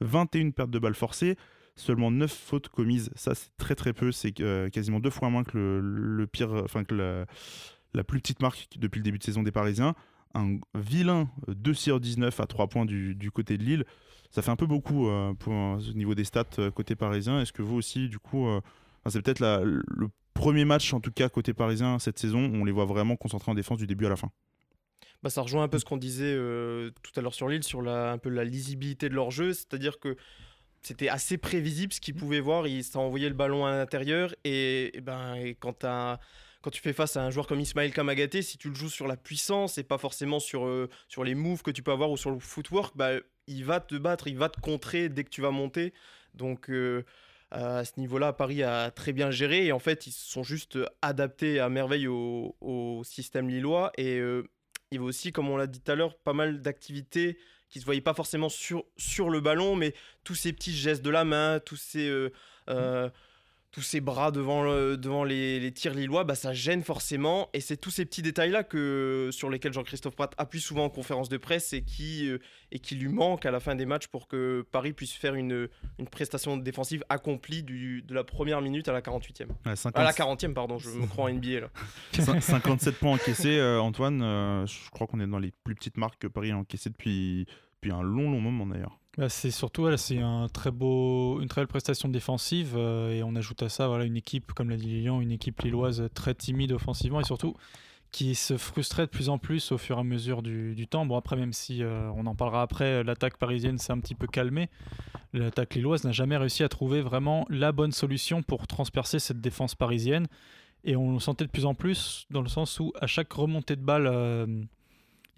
21 0.00 0.50
pertes 0.50 0.70
de 0.70 0.78
balles 0.78 0.94
forcées, 0.94 1.36
seulement 1.76 2.10
9 2.10 2.30
fautes 2.32 2.68
commises. 2.68 3.10
Ça, 3.14 3.34
c'est 3.34 3.50
très 3.56 3.74
très 3.74 3.92
peu. 3.92 4.12
C'est 4.12 4.40
euh, 4.40 4.68
quasiment 4.68 5.00
deux 5.00 5.10
fois 5.10 5.30
moins 5.30 5.44
que 5.44 5.80
le, 5.82 6.26
pire, 6.26 6.52
enfin 6.64 6.84
que 6.84 7.26
la, 7.94 8.04
plus 8.04 8.20
petite 8.20 8.42
marque 8.42 8.68
depuis 8.76 8.98
le 8.98 9.04
début 9.04 9.18
de 9.18 9.24
saison 9.24 9.42
des 9.42 9.52
Parisiens. 9.52 9.94
Un 10.34 10.58
vilain 10.74 11.28
euh, 11.48 11.54
2 11.54 11.74
sur 11.74 12.00
19 12.00 12.40
à 12.40 12.46
3 12.46 12.68
points 12.68 12.84
du, 12.84 13.30
côté 13.32 13.56
de 13.56 13.62
Lille. 13.62 13.84
Ça 14.30 14.42
fait 14.42 14.50
un 14.50 14.56
peu 14.56 14.66
beaucoup 14.66 15.08
euh, 15.08 15.32
euh, 15.46 15.76
au 15.76 15.92
niveau 15.92 16.16
des 16.16 16.24
stats 16.24 16.44
euh, 16.58 16.70
côté 16.72 16.96
parisien. 16.96 17.40
Est-ce 17.40 17.52
que 17.52 17.62
vous 17.62 17.76
aussi, 17.76 18.08
du 18.08 18.18
coup, 18.18 18.48
euh, 18.48 18.60
c'est 19.06 19.22
peut-être 19.22 19.38
le 19.38 20.08
premier 20.34 20.64
match, 20.64 20.92
en 20.92 21.00
tout 21.00 21.12
cas 21.12 21.28
côté 21.28 21.54
parisien 21.54 21.98
cette 21.98 22.18
saison, 22.18 22.50
on 22.52 22.64
les 22.64 22.72
voit 22.72 22.84
vraiment 22.84 23.16
concentrés 23.16 23.50
en 23.50 23.54
défense 23.54 23.78
du 23.78 23.86
début 23.86 24.06
à 24.06 24.10
la 24.10 24.16
fin. 24.16 24.30
Bah, 25.22 25.30
ça 25.30 25.40
rejoint 25.40 25.62
un 25.62 25.68
peu 25.68 25.78
ce 25.78 25.86
qu'on 25.86 25.96
disait 25.96 26.34
euh, 26.36 26.90
tout 27.02 27.12
à 27.16 27.22
l'heure 27.22 27.32
sur 27.32 27.48
Lille, 27.48 27.64
sur 27.64 27.80
la, 27.80 28.12
un 28.12 28.18
peu 28.18 28.28
la 28.28 28.44
lisibilité 28.44 29.08
de 29.08 29.14
leur 29.14 29.30
jeu, 29.30 29.54
c'est-à-dire 29.54 29.98
que 29.98 30.16
c'était 30.82 31.08
assez 31.08 31.38
prévisible 31.38 31.94
ce 31.94 32.00
qu'ils 32.00 32.14
pouvaient 32.14 32.40
voir, 32.40 32.66
ils 32.66 32.84
envoyaient 32.96 33.30
le 33.30 33.34
ballon 33.34 33.64
à 33.64 33.70
l'intérieur 33.70 34.34
et, 34.44 34.92
ben, 35.02 35.54
quand, 35.58 35.86
quand 36.60 36.70
tu 36.70 36.82
fais 36.82 36.92
face 36.92 37.16
à 37.16 37.22
un 37.22 37.30
joueur 37.30 37.46
comme 37.46 37.60
Ismaël 37.60 37.90
Kamagaté, 37.90 38.42
si 38.42 38.58
tu 38.58 38.68
le 38.68 38.74
joues 38.74 38.90
sur 38.90 39.06
la 39.06 39.16
puissance 39.16 39.78
et 39.78 39.82
pas 39.82 39.96
forcément 39.96 40.40
sur, 40.40 40.66
euh, 40.66 40.90
sur 41.08 41.24
les 41.24 41.34
moves 41.34 41.62
que 41.62 41.70
tu 41.70 41.82
peux 41.82 41.92
avoir 41.92 42.10
ou 42.10 42.18
sur 42.18 42.30
le 42.30 42.38
footwork, 42.38 42.94
bah, 42.96 43.12
il 43.46 43.64
va 43.64 43.80
te 43.80 43.94
battre, 43.94 44.28
il 44.28 44.36
va 44.36 44.50
te 44.50 44.60
contrer 44.60 45.08
dès 45.08 45.24
que 45.24 45.30
tu 45.30 45.40
vas 45.40 45.50
monter. 45.50 45.94
Donc 46.34 46.68
euh, 46.68 47.04
à 47.54 47.84
ce 47.84 48.00
niveau-là, 48.00 48.32
Paris 48.32 48.64
a 48.64 48.90
très 48.90 49.12
bien 49.12 49.30
géré 49.30 49.66
et 49.66 49.72
en 49.72 49.78
fait, 49.78 50.08
ils 50.08 50.12
se 50.12 50.28
sont 50.28 50.42
juste 50.42 50.76
adaptés 51.02 51.60
à 51.60 51.68
merveille 51.68 52.08
au, 52.08 53.02
système 53.04 53.48
lillois. 53.48 53.92
Et 53.96 54.18
euh, 54.18 54.48
il 54.90 54.96
y 54.96 54.98
avait 54.98 55.06
aussi, 55.06 55.30
comme 55.30 55.48
on 55.48 55.56
l'a 55.56 55.68
dit 55.68 55.80
tout 55.80 55.92
à 55.92 55.94
l'heure, 55.94 56.16
pas 56.18 56.32
mal 56.32 56.62
d'activités 56.62 57.38
qui 57.68 57.78
se 57.78 57.84
voyaient 57.84 58.00
pas 58.00 58.14
forcément 58.14 58.48
sur, 58.48 58.84
sur 58.96 59.30
le 59.30 59.40
ballon, 59.40 59.76
mais 59.76 59.94
tous 60.24 60.34
ces 60.34 60.52
petits 60.52 60.74
gestes 60.74 61.02
de 61.02 61.10
la 61.10 61.24
main, 61.24 61.60
tous 61.60 61.76
ces, 61.76 62.08
euh, 62.08 62.32
euh, 62.70 63.08
tous 63.74 63.82
ces 63.82 64.00
bras 64.00 64.30
devant, 64.30 64.62
le- 64.62 64.96
devant 64.96 65.24
les, 65.24 65.58
les 65.58 65.72
tirs 65.72 65.94
lillois, 65.94 66.22
bah, 66.22 66.36
ça 66.36 66.52
gêne 66.52 66.84
forcément. 66.84 67.48
Et 67.54 67.60
c'est 67.60 67.76
tous 67.76 67.90
ces 67.90 68.04
petits 68.04 68.22
détails-là 68.22 68.62
que, 68.62 69.30
sur 69.32 69.50
lesquels 69.50 69.72
Jean-Christophe 69.72 70.14
Pratt 70.14 70.32
appuie 70.38 70.60
souvent 70.60 70.84
en 70.84 70.88
conférence 70.90 71.28
de 71.28 71.36
presse 71.38 71.72
et 71.72 71.82
qui, 71.82 72.28
euh, 72.30 72.38
et 72.70 72.78
qui 72.78 72.94
lui 72.94 73.08
manquent 73.08 73.46
à 73.46 73.50
la 73.50 73.58
fin 73.58 73.74
des 73.74 73.84
matchs 73.84 74.06
pour 74.06 74.28
que 74.28 74.64
Paris 74.70 74.92
puisse 74.92 75.12
faire 75.12 75.34
une, 75.34 75.68
une 75.98 76.06
prestation 76.06 76.56
défensive 76.56 77.02
accomplie 77.08 77.64
du, 77.64 78.02
de 78.02 78.14
la 78.14 78.22
première 78.22 78.60
minute 78.62 78.86
à 78.88 78.92
la 78.92 79.00
48e. 79.00 79.48
Ouais, 79.66 79.74
50 79.74 79.98
À 79.98 80.04
la 80.04 80.12
40e, 80.12 80.52
pardon, 80.54 80.78
je 80.78 80.90
me 80.90 81.06
crois 81.08 81.24
en 81.24 81.32
NBA 81.34 81.60
là. 81.62 81.68
Cin- 82.12 82.40
57 82.40 82.94
points 82.94 83.14
encaissés, 83.14 83.58
euh, 83.58 83.80
Antoine. 83.80 84.22
euh, 84.22 84.64
je 84.66 84.88
crois 84.92 85.08
qu'on 85.08 85.18
est 85.18 85.26
dans 85.26 85.40
les 85.40 85.50
plus 85.64 85.74
petites 85.74 85.96
marques 85.96 86.20
que 86.22 86.28
Paris 86.28 86.52
a 86.52 86.56
encaissées 86.56 86.90
depuis, 86.90 87.46
depuis 87.80 87.90
un 87.92 88.02
long, 88.02 88.30
long 88.30 88.40
moment 88.40 88.66
d'ailleurs. 88.66 89.00
Bah, 89.16 89.28
c'est 89.28 89.52
surtout 89.52 89.82
voilà, 89.82 89.96
c'est 89.96 90.18
un 90.18 90.48
très 90.48 90.72
beau, 90.72 91.40
une 91.40 91.46
très 91.48 91.60
belle 91.60 91.68
prestation 91.68 92.08
défensive 92.08 92.74
euh, 92.76 93.12
et 93.12 93.22
on 93.22 93.36
ajoute 93.36 93.62
à 93.62 93.68
ça 93.68 93.86
voilà, 93.86 94.04
une 94.04 94.16
équipe, 94.16 94.52
comme 94.52 94.70
l'a 94.70 94.76
dit 94.76 94.88
Lilian, 94.88 95.20
une 95.20 95.30
équipe 95.30 95.62
lilloise 95.62 96.08
très 96.14 96.34
timide 96.34 96.72
offensivement 96.72 97.20
et 97.20 97.24
surtout 97.24 97.54
qui 98.10 98.34
se 98.34 98.56
frustrait 98.56 99.06
de 99.06 99.10
plus 99.10 99.28
en 99.28 99.38
plus 99.38 99.70
au 99.72 99.78
fur 99.78 99.98
et 99.98 100.00
à 100.00 100.04
mesure 100.04 100.42
du, 100.42 100.86
temps. 100.88 101.06
Bon 101.06 101.16
après 101.16 101.36
même 101.36 101.52
si 101.52 101.82
euh, 101.82 102.10
on 102.16 102.26
en 102.26 102.34
parlera 102.34 102.62
après, 102.62 103.04
l'attaque 103.04 103.36
parisienne 103.36 103.78
s'est 103.78 103.92
un 103.92 104.00
petit 104.00 104.16
peu 104.16 104.26
calmée, 104.26 104.68
l'attaque 105.32 105.76
lilloise 105.76 106.02
n'a 106.02 106.12
jamais 106.12 106.36
réussi 106.36 106.64
à 106.64 106.68
trouver 106.68 107.00
vraiment 107.00 107.46
la 107.50 107.70
bonne 107.70 107.92
solution 107.92 108.42
pour 108.42 108.66
transpercer 108.66 109.20
cette 109.20 109.40
défense 109.40 109.76
parisienne 109.76 110.26
et 110.82 110.96
on 110.96 111.12
le 111.12 111.20
sentait 111.20 111.44
de 111.44 111.50
plus 111.50 111.66
en 111.66 111.74
plus 111.74 112.26
dans 112.30 112.42
le 112.42 112.48
sens 112.48 112.80
où 112.80 112.92
à 113.00 113.06
chaque 113.06 113.32
remontée 113.32 113.76
de 113.76 113.82
balle 113.82 114.08
euh, 114.08 114.46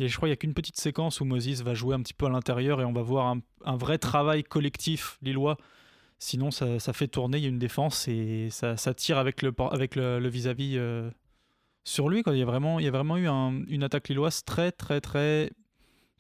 a- 0.05 0.09
je 0.09 0.17
crois 0.17 0.27
qu'il 0.27 0.31
n'y 0.31 0.35
a 0.35 0.37
qu'une 0.37 0.55
petite 0.55 0.77
séquence 0.77 1.21
où 1.21 1.25
Moses 1.25 1.63
va 1.63 1.75
jouer 1.75 1.95
un 1.95 2.03
petit 2.03 2.15
peu 2.15 2.27
à 2.27 2.29
l'intérieur 2.29 2.81
et 2.81 2.85
on 2.85 2.93
va 2.93 3.03
voir 3.03 3.37
un, 3.65 3.77
vrai 3.77 3.99
travail 3.99 4.45
collectif 4.45 5.19
lillois. 5.23 5.57
Sinon, 6.19 6.51
ça, 6.51 6.79
fait 6.93 7.09
tourner, 7.09 7.39
il 7.39 7.43
y 7.43 7.47
a 7.47 7.51
une 7.51 7.59
défense 7.59 8.09
et 8.09 8.49
ça, 8.51 8.77
tire 8.95 9.19
avec 9.19 9.43
le 9.43 9.53
avec 9.71 9.97
le 9.97 10.29
vis-à-vis 10.29 10.77
euh, 10.77 11.11
sur 11.85 12.09
lui. 12.09 12.23
Quoi. 12.23 12.35
Il, 12.35 12.39
y 12.39 12.43
a 12.43 12.47
vraiment, 12.47 12.79
il 12.79 12.85
y 12.85 12.89
a 12.89 12.91
vraiment 12.91 13.17
eu 13.17 13.29
un- 13.29 13.63
une 13.69 13.83
attaque 13.83 14.09
lilloise 14.09 14.45
très, 14.45 14.73
très, 14.73 15.01
très 15.01 15.51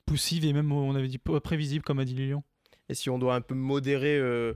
poussive 0.06 0.44
et 0.44 0.52
même, 0.52 0.72
on 0.72 0.94
avait 0.94 1.08
dit, 1.08 1.18
prévisible, 1.18 1.84
comme 1.84 1.98
a 1.98 2.04
dit 2.04 2.14
Lilian. 2.14 2.44
Et 2.88 2.94
si 2.94 3.10
on 3.10 3.18
doit 3.18 3.34
un 3.34 3.40
peu 3.40 3.54
modérer 3.54 4.16
euh, 4.16 4.54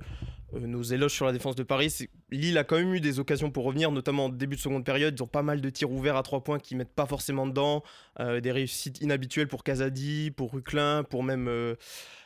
nos 0.59 0.83
éloges 0.83 1.13
sur 1.13 1.27
la 1.27 1.33
défense 1.33 1.55
de 1.57 1.63
Paris, 1.63 2.09
Lille 2.31 2.59
a 2.59 2.65
quand 2.65 2.77
même 2.77 2.95
eu 2.95 3.01
des 3.01 3.21
occasions 3.21 3.51
pour 3.51 3.65
revenir, 3.65 3.91
notamment 3.93 4.27
en 4.27 4.29
début 4.29 4.57
de 4.57 4.61
seconde 4.61 4.85
période. 4.85 5.15
Ils 5.19 5.23
ont 5.23 5.27
pas 5.27 5.43
mal 5.43 5.61
de 5.61 5.71
tirs 5.71 5.91
ouverts 5.91 6.17
à 6.17 6.23
trois 6.23 6.43
points 6.43 6.59
qui 6.59 6.75
mettent 6.77 6.95
pas 6.95 7.07
forcément 7.07 7.47
dedans, 7.47 7.83
euh, 8.19 8.41
des 8.41 8.53
réussites 8.53 9.01
inhabituelles 9.01 9.49
pour 9.49 9.63
Kazadi, 9.65 10.31
pour 10.31 10.53
Ruclin, 10.53 11.05
pour 11.05 11.23
même, 11.23 11.49
euh, 11.49 11.75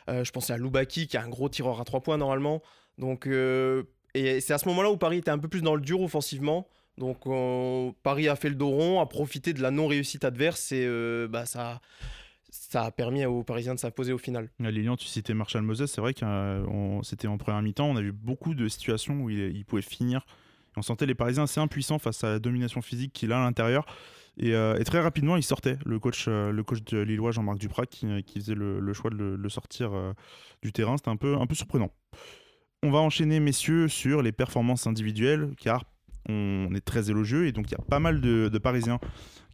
euh, 0.09 0.23
je 0.23 0.31
pensais 0.31 0.53
à 0.53 0.57
Loubaki 0.57 1.07
qui 1.07 1.17
a 1.17 1.21
un 1.23 1.29
gros 1.29 1.49
tireur 1.49 1.79
à 1.79 1.85
trois 1.85 2.01
points 2.01 2.17
normalement. 2.17 2.61
Donc, 2.97 3.27
euh, 3.27 3.83
et 4.13 4.39
c'est 4.41 4.53
à 4.53 4.57
ce 4.57 4.67
moment-là 4.69 4.89
où 4.91 4.97
Paris 4.97 5.17
était 5.17 5.31
un 5.31 5.39
peu 5.39 5.47
plus 5.47 5.61
dans 5.61 5.75
le 5.75 5.81
dur 5.81 6.01
offensivement. 6.01 6.67
Donc 6.97 7.25
on- 7.25 7.93
Paris 8.03 8.29
a 8.29 8.37
fait 8.37 8.47
le 8.49 8.55
dos 8.55 8.69
rond, 8.69 9.01
a 9.01 9.05
profité 9.05 9.51
de 9.51 9.61
la 9.61 9.69
non-réussite 9.71 10.23
adverse 10.23 10.71
et 10.71 10.85
euh, 10.87 11.27
bah, 11.27 11.45
ça, 11.45 11.81
ça 12.55 12.83
a 12.83 12.91
permis 12.91 13.25
aux 13.25 13.43
Parisiens 13.43 13.75
de 13.75 13.79
s'imposer 13.79 14.13
au 14.13 14.17
final. 14.17 14.49
À 14.63 14.71
Lilian, 14.71 14.95
tu 14.95 15.07
citais 15.07 15.33
Marshall 15.33 15.63
Moses, 15.63 15.85
c'est 15.85 16.01
vrai 16.01 16.13
que 16.13 16.25
c'était 17.03 17.27
en 17.27 17.37
première 17.37 17.61
mi-temps, 17.61 17.87
on 17.87 17.95
a 17.95 18.01
vu 18.01 18.11
beaucoup 18.11 18.53
de 18.53 18.67
situations 18.67 19.21
où 19.21 19.29
il, 19.29 19.65
pouvait 19.65 19.81
finir. 19.81 20.25
On 20.77 20.81
sentait 20.81 21.05
les 21.05 21.15
Parisiens 21.15 21.43
assez 21.43 21.59
impuissants 21.59 21.99
face 21.99 22.23
à 22.23 22.31
la 22.31 22.39
domination 22.39 22.81
physique 22.81 23.13
qu'il 23.13 23.31
a 23.31 23.39
à 23.39 23.43
l'intérieur. 23.43 23.85
Et, 24.37 24.53
euh, 24.53 24.77
très 24.83 24.99
rapidement, 24.99 25.37
il 25.37 25.43
sortait, 25.43 25.77
le 25.85 25.99
coach, 25.99 26.25
euh, 26.27 26.51
le 26.51 26.63
coach 26.63 26.83
de 26.83 26.99
Lillois, 26.99 27.31
Jean-Marc 27.31 27.57
Duprat, 27.57 27.85
qui, 27.85 28.05
qui 28.23 28.39
faisait 28.39 28.55
le, 28.55 28.93
choix 28.93 29.09
de 29.09 29.15
le, 29.15 29.49
sortir 29.49 29.93
euh, 29.93 30.11
du 30.61 30.73
terrain. 30.73 30.97
C'était 30.97 31.09
un 31.09 31.15
peu, 31.15 31.37
un 31.37 31.47
peu 31.47 31.55
surprenant. 31.55 31.91
On 32.83 32.91
va 32.91 32.99
enchaîner, 32.99 33.39
messieurs, 33.39 33.87
sur 33.87 34.21
les 34.21 34.33
performances 34.33 34.85
individuelles, 34.85 35.53
car 35.57 35.85
on 36.27 36.73
est 36.75 36.83
très 36.83 37.09
élogieux 37.09 37.47
et 37.47 37.51
donc 37.51 37.67
il 37.67 37.71
y 37.71 37.75
a 37.75 37.83
pas 37.83 37.99
mal 37.99 38.21
de, 38.21 38.57
Parisiens 38.57 38.99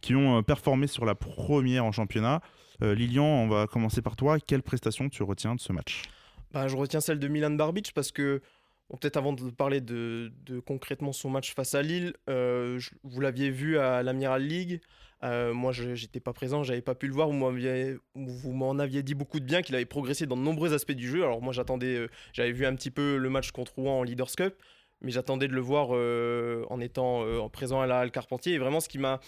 qui 0.00 0.14
ont 0.14 0.38
euh, 0.38 0.42
performé 0.42 0.86
sur 0.86 1.04
la 1.04 1.14
première 1.14 1.84
en 1.84 1.92
championnat. 1.92 2.40
Euh, 2.82 2.94
Lilian, 2.94 3.24
on 3.24 3.48
va 3.48 3.66
commencer 3.66 4.02
par 4.02 4.16
toi. 4.16 4.38
Quelle 4.40 4.62
prestation 4.62 5.08
tu 5.08 5.22
retiens 5.22 5.54
de 5.54 5.60
ce 5.60 5.72
match? 5.72 6.02
Bah, 6.52 6.68
je 6.68 6.76
retiens 6.76 7.00
celle 7.00 7.18
de 7.18 7.28
Milan 7.28 7.50
Barbic 7.50 7.92
parce 7.94 8.10
que, 8.10 8.42
peut-être 8.90 9.16
avant 9.16 9.32
de 9.32 9.50
parler 9.50 9.80
de, 9.80 10.32
de 10.44 10.58
concrètement 10.58 11.12
son 11.12 11.30
match 11.30 11.54
face 11.54 11.74
à 11.74 11.82
Lille, 11.82 12.14
euh, 12.28 12.80
vous 13.04 13.20
l'aviez 13.20 13.50
vu 13.50 13.78
à 13.78 14.02
l'Amiral 14.02 14.42
League. 14.42 14.80
Euh, 15.22 15.54
moi, 15.54 15.70
je 15.70 15.94
j'étais 15.94 16.18
pas 16.18 16.32
présent, 16.32 16.64
j'avais 16.64 16.82
pas 16.82 16.96
pu 16.96 17.06
le 17.06 17.14
voir. 17.14 17.28
Vous 17.28 18.52
m'en 18.52 18.78
aviez 18.78 19.02
dit 19.04 19.14
beaucoup 19.14 19.38
de 19.38 19.44
bien, 19.44 19.62
qu'il 19.62 19.76
avait 19.76 19.84
progressé 19.84 20.26
dans 20.26 20.36
de 20.36 20.42
nombreux 20.42 20.74
aspects 20.74 20.92
du 20.92 21.06
jeu. 21.08 21.22
Alors 21.22 21.40
moi, 21.40 21.52
j'attendais, 21.52 22.08
j'avais 22.32 22.52
vu 22.52 22.66
un 22.66 22.74
petit 22.74 22.90
peu 22.90 23.16
le 23.16 23.30
match 23.30 23.52
contre 23.52 23.74
Rouen 23.76 24.00
en 24.00 24.02
Leaders 24.02 24.32
Cup, 24.36 24.56
mais 25.00 25.12
j'attendais 25.12 25.46
de 25.46 25.54
le 25.54 25.60
voir 25.60 25.90
en 26.70 26.80
étant 26.80 27.20
en 27.20 27.48
présent 27.48 27.80
à 27.80 27.86
la 27.86 28.00
Halle 28.00 28.10
Carpentier. 28.10 28.54
Et 28.54 28.58
vraiment, 28.58 28.80
ce 28.80 28.88
qui 28.88 28.98
m'a 28.98 29.20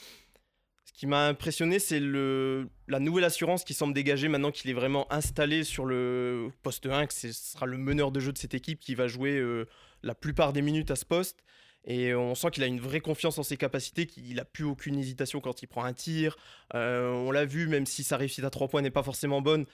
qui 0.94 1.08
m'a 1.08 1.26
impressionné, 1.26 1.80
c'est 1.80 2.00
la 2.00 3.00
nouvelle 3.00 3.24
assurance 3.24 3.64
qui 3.64 3.74
semble 3.74 3.94
dégager 3.94 4.28
maintenant 4.28 4.52
qu'il 4.52 4.70
est 4.70 4.74
vraiment 4.74 5.12
installé 5.12 5.64
sur 5.64 5.84
le 5.84 6.50
poste 6.62 6.86
1, 6.86 7.06
que 7.06 7.12
ce 7.14 7.32
sera 7.32 7.66
le 7.66 7.76
meneur 7.76 8.12
de 8.12 8.20
jeu 8.20 8.32
de 8.32 8.38
cette 8.38 8.54
équipe 8.54 8.78
qui 8.78 8.94
va 8.94 9.08
jouer 9.08 9.36
euh, 9.36 9.66
la 10.04 10.14
plupart 10.14 10.52
des 10.52 10.62
minutes 10.62 10.92
à 10.92 10.96
ce 10.96 11.04
poste. 11.04 11.42
Et 11.86 12.14
on 12.14 12.34
sent 12.34 12.52
qu'il 12.52 12.62
a 12.62 12.66
une 12.66 12.80
vraie 12.80 13.00
confiance 13.00 13.38
en 13.38 13.42
ses 13.42 13.56
capacités, 13.56 14.06
qu'il 14.06 14.36
n'a 14.36 14.44
plus 14.44 14.64
aucune 14.64 14.96
hésitation 14.96 15.40
quand 15.40 15.62
il 15.62 15.66
prend 15.66 15.84
un 15.84 15.92
tir. 15.92 16.36
Euh, 16.74 17.10
on 17.10 17.32
l'a 17.32 17.44
vu, 17.44 17.66
même 17.66 17.86
si 17.86 18.04
sa 18.04 18.16
réussite 18.16 18.44
à 18.44 18.50
3 18.50 18.68
points 18.68 18.80
n'est 18.80 18.90
pas 18.90 19.02
forcément 19.02 19.42
bonne, 19.42 19.66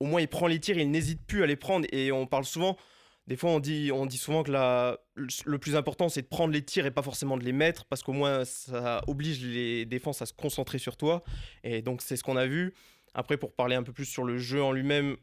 au 0.00 0.06
moins 0.06 0.22
il 0.22 0.28
prend 0.28 0.46
les 0.46 0.58
tirs, 0.58 0.78
il 0.78 0.90
n'hésite 0.90 1.24
plus 1.24 1.42
à 1.42 1.46
les 1.46 1.54
prendre. 1.54 1.86
Et 1.92 2.10
on 2.10 2.26
parle 2.26 2.44
souvent, 2.44 2.78
des 3.26 3.36
fois 3.36 3.50
on 3.50 3.60
dit, 3.60 3.90
on 3.92 4.06
dit 4.06 4.18
souvent 4.18 4.42
que 4.42 4.50
le 4.52 5.58
plus 5.58 5.76
important 5.76 6.08
c'est 6.08 6.22
de 6.22 6.26
prendre 6.26 6.52
les 6.52 6.64
tirs 6.64 6.86
et 6.86 6.90
pas 6.90 7.02
forcément 7.02 7.36
de 7.36 7.44
les 7.44 7.52
mettre, 7.52 7.84
parce 7.84 8.02
qu'au 8.02 8.12
moins 8.12 8.44
ça 8.44 9.02
oblige 9.06 9.44
les 9.44 9.84
défenses 9.86 10.22
à 10.22 10.26
se 10.26 10.32
concentrer 10.32 10.78
sur 10.78 10.96
toi. 10.96 11.22
Et 11.64 11.82
donc 11.82 12.02
c'est 12.02 12.16
ce 12.16 12.24
qu'on 12.24 12.36
a 12.36 12.46
vu. 12.46 12.74
Après, 13.14 13.36
pour 13.36 13.52
parler 13.52 13.76
un 13.76 13.82
peu 13.82 13.92
plus 13.92 14.06
sur 14.06 14.24
le 14.24 14.38
jeu 14.38 14.62
en 14.62 14.72
lui-même, 14.72 15.16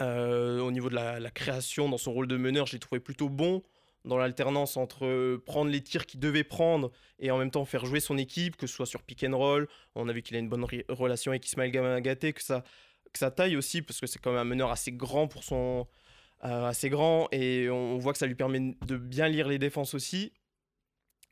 euh, 0.00 0.60
au 0.60 0.70
niveau 0.70 0.88
de 0.88 0.94
la, 0.94 1.30
création 1.30 1.88
dans 1.88 1.98
son 1.98 2.12
rôle 2.12 2.26
de 2.26 2.36
meneur, 2.36 2.66
j'ai 2.66 2.78
trouvé 2.78 3.00
plutôt 3.00 3.28
bon 3.28 3.62
dans 4.04 4.18
l'alternance 4.18 4.76
entre 4.76 5.36
prendre 5.46 5.70
les 5.70 5.80
tirs 5.80 6.04
qu'il 6.04 6.20
devait 6.20 6.44
prendre 6.44 6.90
et 7.18 7.30
en 7.30 7.38
même 7.38 7.50
temps 7.50 7.64
faire 7.64 7.86
jouer 7.86 8.00
son 8.00 8.18
équipe, 8.18 8.56
que 8.56 8.66
ce 8.66 8.74
soit 8.74 8.86
sur 8.86 9.02
pick 9.02 9.24
and 9.24 9.36
roll. 9.36 9.68
On 9.94 10.08
a 10.08 10.12
vu 10.12 10.22
qu'il 10.22 10.36
a 10.36 10.40
une 10.40 10.48
bonne 10.48 10.66
relation 10.88 11.32
avec 11.32 11.46
Ismaël 11.46 11.70
Gamagaté, 11.70 12.32
que 12.32 12.40
que 12.42 13.18
ça 13.18 13.30
taille 13.30 13.56
aussi, 13.56 13.80
parce 13.80 14.00
que 14.00 14.06
c'est 14.06 14.18
quand 14.18 14.32
même 14.32 14.40
un 14.40 14.44
meneur 14.44 14.70
assez 14.72 14.92
grand 14.92 15.28
pour 15.28 15.44
son. 15.44 15.86
Euh, 16.44 16.66
assez 16.66 16.90
grand, 16.90 17.28
et 17.32 17.70
on 17.70 17.96
voit 17.98 18.12
que 18.12 18.18
ça 18.18 18.26
lui 18.26 18.34
permet 18.34 18.76
de 18.86 18.96
bien 18.96 19.28
lire 19.28 19.48
les 19.48 19.58
défenses 19.58 19.94
aussi. 19.94 20.32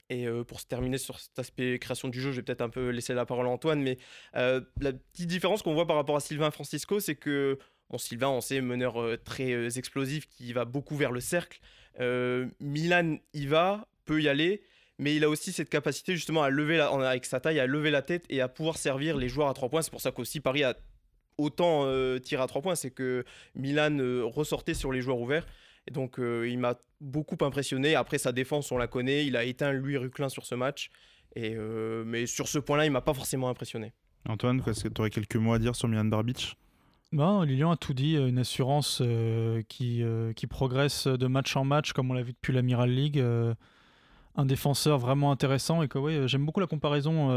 Et 0.08 0.26
euh, 0.26 0.42
pour 0.42 0.60
se 0.60 0.66
terminer 0.66 0.98
sur 0.98 1.18
cet 1.20 1.38
aspect 1.38 1.78
création 1.78 2.08
du 2.08 2.20
jeu, 2.20 2.32
je 2.32 2.36
vais 2.36 2.42
peut-être 2.42 2.62
un 2.62 2.68
peu 2.68 2.88
laisser 2.88 3.14
la 3.14 3.26
parole 3.26 3.46
à 3.46 3.50
Antoine, 3.50 3.82
mais 3.82 3.98
la 4.34 4.60
petite 4.92 5.28
différence 5.28 5.62
qu'on 5.62 5.74
voit 5.74 5.86
par 5.86 5.96
rapport 5.96 6.16
à 6.16 6.20
Sylvain 6.20 6.50
Francisco, 6.50 6.98
c'est 7.00 7.14
que 7.14 7.58
bon, 7.90 7.98
Sylvain, 7.98 8.28
on 8.28 8.40
sait, 8.40 8.60
meneur 8.60 8.96
très 9.24 9.78
explosif 9.78 10.26
qui 10.28 10.52
va 10.52 10.64
beaucoup 10.64 10.96
vers 10.96 11.12
le 11.12 11.20
cercle, 11.20 11.60
euh, 12.00 12.48
Milan 12.60 13.18
y 13.34 13.46
va, 13.46 13.86
peut 14.04 14.20
y 14.22 14.28
aller, 14.28 14.62
mais 14.98 15.14
il 15.16 15.24
a 15.24 15.28
aussi 15.28 15.52
cette 15.52 15.68
capacité 15.68 16.14
justement 16.14 16.42
à 16.42 16.50
lever 16.50 16.76
la, 16.76 16.88
avec 16.88 17.24
sa 17.26 17.40
taille 17.40 17.60
à 17.60 17.66
lever 17.66 17.90
la 17.90 18.02
tête 18.02 18.24
et 18.28 18.40
à 18.40 18.48
pouvoir 18.48 18.78
servir 18.78 19.16
les 19.16 19.28
joueurs 19.28 19.48
à 19.48 19.54
trois 19.54 19.68
points. 19.68 19.82
C'est 19.82 19.90
pour 19.90 20.00
ça 20.00 20.10
qu'aussi 20.10 20.40
Paris 20.40 20.64
a 20.64 20.74
autant 21.38 21.84
euh, 21.84 22.18
tiré 22.18 22.42
à 22.42 22.46
trois 22.46 22.62
points, 22.62 22.74
c'est 22.74 22.90
que 22.90 23.24
Milan 23.54 23.98
euh, 23.98 24.24
ressortait 24.24 24.74
sur 24.74 24.92
les 24.92 25.00
joueurs 25.00 25.18
ouverts. 25.18 25.46
Et 25.88 25.90
donc 25.90 26.18
il 26.18 26.58
m'a 26.60 26.78
beaucoup 27.00 27.36
impressionné. 27.44 27.96
Après 27.96 28.16
sa 28.18 28.30
défense, 28.30 28.70
on 28.70 28.76
la 28.76 28.86
connaît, 28.86 29.26
il 29.26 29.36
a 29.36 29.42
éteint 29.42 29.72
Louis 29.72 29.96
Ruclin 29.96 30.28
sur 30.28 30.46
ce 30.46 30.54
match. 30.54 30.90
Et, 31.34 31.56
mais 32.06 32.26
sur 32.26 32.46
ce 32.46 32.60
point-là, 32.60 32.84
il 32.84 32.92
m'a 32.92 33.00
pas 33.00 33.14
forcément 33.14 33.48
impressionné. 33.48 33.92
Antoine, 34.28 34.62
est-ce 34.64 34.84
que 34.84 34.88
tu 34.88 35.00
aurais 35.00 35.10
quelques 35.10 35.34
mots 35.34 35.54
à 35.54 35.58
dire 35.58 35.74
sur 35.74 35.88
Milan 35.88 36.04
Barbic? 36.04 36.56
Non, 37.12 37.42
Lilian 37.42 37.72
a 37.72 37.76
tout 37.76 37.92
dit, 37.92 38.16
une 38.16 38.38
assurance 38.38 39.02
euh, 39.02 39.60
qui, 39.68 40.02
euh, 40.02 40.32
qui 40.32 40.46
progresse 40.46 41.06
de 41.06 41.26
match 41.26 41.54
en 41.56 41.64
match, 41.64 41.92
comme 41.92 42.10
on 42.10 42.14
l'a 42.14 42.22
vu 42.22 42.32
depuis 42.32 42.54
l'Amiral 42.54 42.90
League. 42.90 43.22
Euh, 44.36 44.42
un 44.42 44.46
défenseur 44.46 44.98
vraiment 44.98 45.30
intéressant 45.30 45.82
et 45.82 45.88
que 45.88 45.98
ouais, 45.98 46.26
j'aime 46.26 46.46
beaucoup 46.46 46.60
la 46.60 46.66
comparaison 46.66 47.30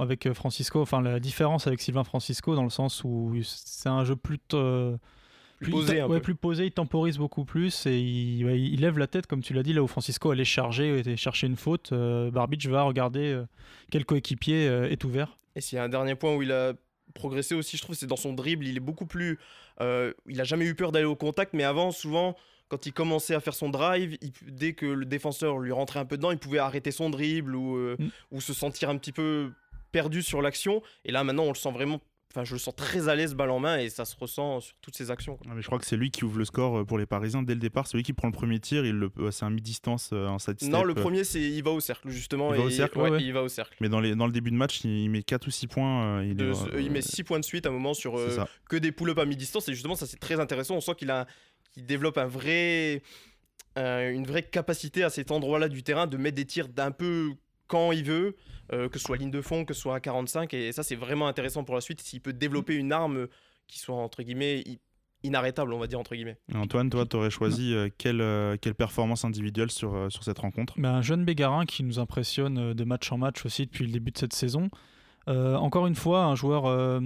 avec 0.00 0.32
Francisco, 0.32 0.82
enfin 0.82 1.00
la 1.00 1.18
différence 1.20 1.66
avec 1.66 1.80
Sylvain 1.80 2.04
Francisco 2.04 2.54
dans 2.54 2.64
le 2.64 2.70
sens 2.70 3.02
où 3.04 3.34
c'est 3.42 3.88
un 3.88 4.04
jeu 4.04 4.16
plus, 4.16 4.38
plus 4.38 5.70
posé, 5.70 6.02
ouais, 6.02 6.20
plus 6.20 6.34
posé, 6.34 6.66
il 6.66 6.72
temporise 6.72 7.16
beaucoup 7.16 7.46
plus 7.46 7.86
et 7.86 7.98
il, 7.98 8.46
il 8.50 8.80
lève 8.80 8.98
la 8.98 9.06
tête 9.06 9.26
comme 9.26 9.42
tu 9.42 9.54
l'as 9.54 9.62
dit 9.62 9.72
là 9.72 9.82
où 9.82 9.86
Francisco 9.86 10.30
allait 10.30 10.44
charger, 10.44 10.98
était 10.98 11.16
chercher 11.16 11.46
une 11.46 11.56
faute. 11.56 11.94
Barbic 11.94 12.66
va 12.68 12.82
regarder 12.82 13.42
quel 13.90 14.04
coéquipier 14.04 14.66
est 14.66 15.04
ouvert. 15.04 15.38
Et 15.54 15.62
s'il 15.62 15.76
y 15.76 15.78
a 15.78 15.84
un 15.84 15.88
dernier 15.88 16.16
point 16.16 16.34
où 16.36 16.42
il 16.42 16.52
a 16.52 16.74
progresser 17.16 17.54
aussi, 17.54 17.76
je 17.76 17.82
trouve, 17.82 17.96
c'est 17.96 18.06
dans 18.06 18.16
son 18.16 18.32
dribble. 18.32 18.66
Il 18.66 18.76
est 18.76 18.80
beaucoup 18.80 19.06
plus. 19.06 19.38
Euh, 19.80 20.12
il 20.26 20.40
a 20.40 20.44
jamais 20.44 20.66
eu 20.66 20.74
peur 20.74 20.92
d'aller 20.92 21.06
au 21.06 21.16
contact, 21.16 21.52
mais 21.54 21.64
avant, 21.64 21.90
souvent, 21.90 22.36
quand 22.68 22.86
il 22.86 22.92
commençait 22.92 23.34
à 23.34 23.40
faire 23.40 23.54
son 23.54 23.68
drive, 23.68 24.16
dès 24.46 24.72
que 24.72 24.86
le 24.86 25.04
défenseur 25.04 25.58
lui 25.58 25.72
rentrait 25.72 26.00
un 26.00 26.04
peu 26.04 26.16
dedans, 26.16 26.30
il 26.30 26.38
pouvait 26.38 26.58
arrêter 26.58 26.90
son 26.90 27.10
dribble 27.10 27.54
ou, 27.54 27.76
euh, 27.76 27.96
mm. 27.98 28.08
ou 28.32 28.40
se 28.40 28.52
sentir 28.52 28.90
un 28.90 28.96
petit 28.96 29.12
peu 29.12 29.52
perdu 29.92 30.22
sur 30.22 30.42
l'action. 30.42 30.82
Et 31.04 31.12
là, 31.12 31.22
maintenant, 31.24 31.44
on 31.44 31.50
le 31.50 31.54
sent 31.54 31.70
vraiment 31.70 32.00
Enfin, 32.34 32.44
je 32.44 32.52
le 32.52 32.58
sens 32.58 32.76
très 32.76 33.08
à 33.08 33.14
l'aise 33.14 33.34
balle 33.34 33.48
en 33.48 33.60
main 33.60 33.78
et 33.78 33.88
ça 33.88 34.04
se 34.04 34.14
ressent 34.14 34.60
sur 34.60 34.76
toutes 34.82 34.94
ses 34.94 35.10
actions. 35.10 35.38
mais 35.46 35.62
je 35.62 35.66
crois 35.66 35.78
que 35.78 35.86
c'est 35.86 35.96
lui 35.96 36.10
qui 36.10 36.22
ouvre 36.22 36.36
le 36.36 36.44
score 36.44 36.80
euh, 36.80 36.84
pour 36.84 36.98
les 36.98 37.06
Parisiens 37.06 37.42
dès 37.42 37.54
le 37.54 37.60
départ. 37.60 37.86
C'est 37.86 37.96
lui 37.96 38.02
qui 38.02 38.12
prend 38.12 38.28
le 38.28 38.34
premier 38.34 38.60
tir. 38.60 38.84
Il 38.84 38.96
le, 38.96 39.10
c'est 39.30 39.46
un 39.46 39.50
mi-distance 39.50 40.12
en 40.12 40.38
side 40.38 40.60
Non, 40.64 40.84
le 40.84 40.92
premier, 40.92 41.24
c'est 41.24 41.40
il 41.40 41.62
va 41.62 41.70
au 41.70 41.80
cercle 41.80 42.10
justement. 42.10 42.52
Il 42.52 42.60
va 42.60 42.64
au 42.66 42.70
cercle. 42.70 42.98
Ouais, 42.98 43.22
Il 43.22 43.32
va 43.32 43.42
au 43.42 43.48
cercle. 43.48 43.74
Mais 43.80 43.88
dans, 43.88 44.00
les, 44.00 44.14
dans 44.14 44.26
le 44.26 44.32
début 44.32 44.50
de 44.50 44.56
match, 44.56 44.84
il 44.84 45.08
met 45.08 45.22
4 45.22 45.46
ou 45.46 45.50
6 45.50 45.66
points. 45.66 46.22
il, 46.24 46.36
il, 46.78 46.90
met 46.90 47.00
6 47.00 47.24
points 47.24 47.40
de 47.40 47.44
suite 47.44 47.64
à 47.64 47.70
un 47.70 47.72
moment 47.72 47.94
sur 47.94 48.20
que 48.68 48.76
des 48.76 48.92
pull-ups 48.92 49.18
à 49.18 49.24
mi-distance. 49.24 49.66
Et 49.70 49.72
justement, 49.72 49.94
ça 49.94 50.06
c'est 50.06 50.20
très 50.20 50.38
intéressant. 50.38 50.74
On 50.74 50.82
sent 50.82 50.96
qu'il 50.96 51.10
a, 51.10 51.26
qu'il 51.76 51.84
développe 51.86 52.16
un 52.16 52.26
vrai, 52.26 53.02
une 53.76 54.26
vraie 54.26 54.42
capacité 54.42 55.04
à 55.04 55.10
cet 55.10 55.30
endroit-là 55.30 55.68
du 55.68 55.82
terrain 55.82 56.06
de 56.06 56.16
mettre 56.16 56.36
des 56.36 56.46
tirs 56.46 56.68
d'un 56.68 56.90
peu 56.90 57.32
quand 57.66 57.92
il 57.92 58.04
veut, 58.04 58.36
euh, 58.72 58.88
que 58.88 58.98
ce 58.98 59.04
soit 59.04 59.16
ligne 59.16 59.30
de 59.30 59.40
fond, 59.40 59.64
que 59.64 59.74
ce 59.74 59.80
soit 59.80 59.96
à 59.96 60.00
45. 60.00 60.52
Et 60.54 60.72
ça, 60.72 60.82
c'est 60.82 60.96
vraiment 60.96 61.28
intéressant 61.28 61.64
pour 61.64 61.74
la 61.74 61.80
suite 61.80 62.00
s'il 62.00 62.20
peut 62.20 62.32
développer 62.32 62.74
une 62.74 62.92
arme 62.92 63.28
qui 63.66 63.78
soit, 63.78 63.96
entre 63.96 64.22
guillemets, 64.22 64.64
inarrêtable, 65.22 65.72
on 65.72 65.78
va 65.78 65.86
dire, 65.86 65.98
entre 65.98 66.14
guillemets. 66.14 66.38
Antoine, 66.54 66.88
toi, 66.88 67.04
tu 67.04 67.16
aurais 67.16 67.30
choisi 67.30 67.74
euh, 67.74 67.88
quelle, 67.98 68.20
euh, 68.20 68.56
quelle 68.60 68.74
performance 68.74 69.24
individuelle 69.24 69.70
sur, 69.70 70.10
sur 70.10 70.24
cette 70.24 70.38
rencontre? 70.38 70.74
Ben, 70.78 70.94
Un 70.94 71.02
jeune 71.02 71.24
Bégarin 71.24 71.66
qui 71.66 71.82
nous 71.82 71.98
impressionne 71.98 72.72
de 72.72 72.84
match 72.84 73.10
en 73.12 73.18
match 73.18 73.44
aussi 73.44 73.66
depuis 73.66 73.84
le 73.84 73.92
début 73.92 74.12
de 74.12 74.18
cette 74.18 74.34
saison. 74.34 74.68
Encore 75.26 75.86
une 75.86 75.94
fois, 75.96 76.24
un 76.24 76.34
joueur 76.34 77.00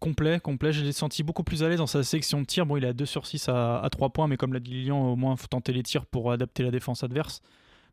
complet, 0.00 0.40
complet. 0.40 0.72
Je 0.72 0.84
l'ai 0.84 0.92
senti 0.92 1.22
beaucoup 1.22 1.42
plus 1.42 1.62
à 1.62 1.68
l'aise 1.68 1.78
dans 1.78 1.86
sa 1.86 2.02
section 2.02 2.40
de 2.40 2.46
tir. 2.46 2.66
Bon, 2.66 2.76
il 2.76 2.84
a 2.84 2.92
2 2.92 3.04
sur 3.06 3.26
6 3.26 3.48
à, 3.48 3.80
à 3.80 3.90
3 3.90 4.10
points, 4.10 4.28
mais 4.28 4.36
comme 4.36 4.52
l'a 4.52 4.60
dit 4.60 4.70
Lilian, 4.70 5.12
au 5.12 5.16
moins, 5.16 5.32
il 5.32 5.38
faut 5.38 5.48
tenter 5.48 5.72
les 5.72 5.82
tirs 5.82 6.06
pour 6.06 6.32
adapter 6.32 6.62
la 6.62 6.70
défense 6.70 7.02
adverse. 7.02 7.42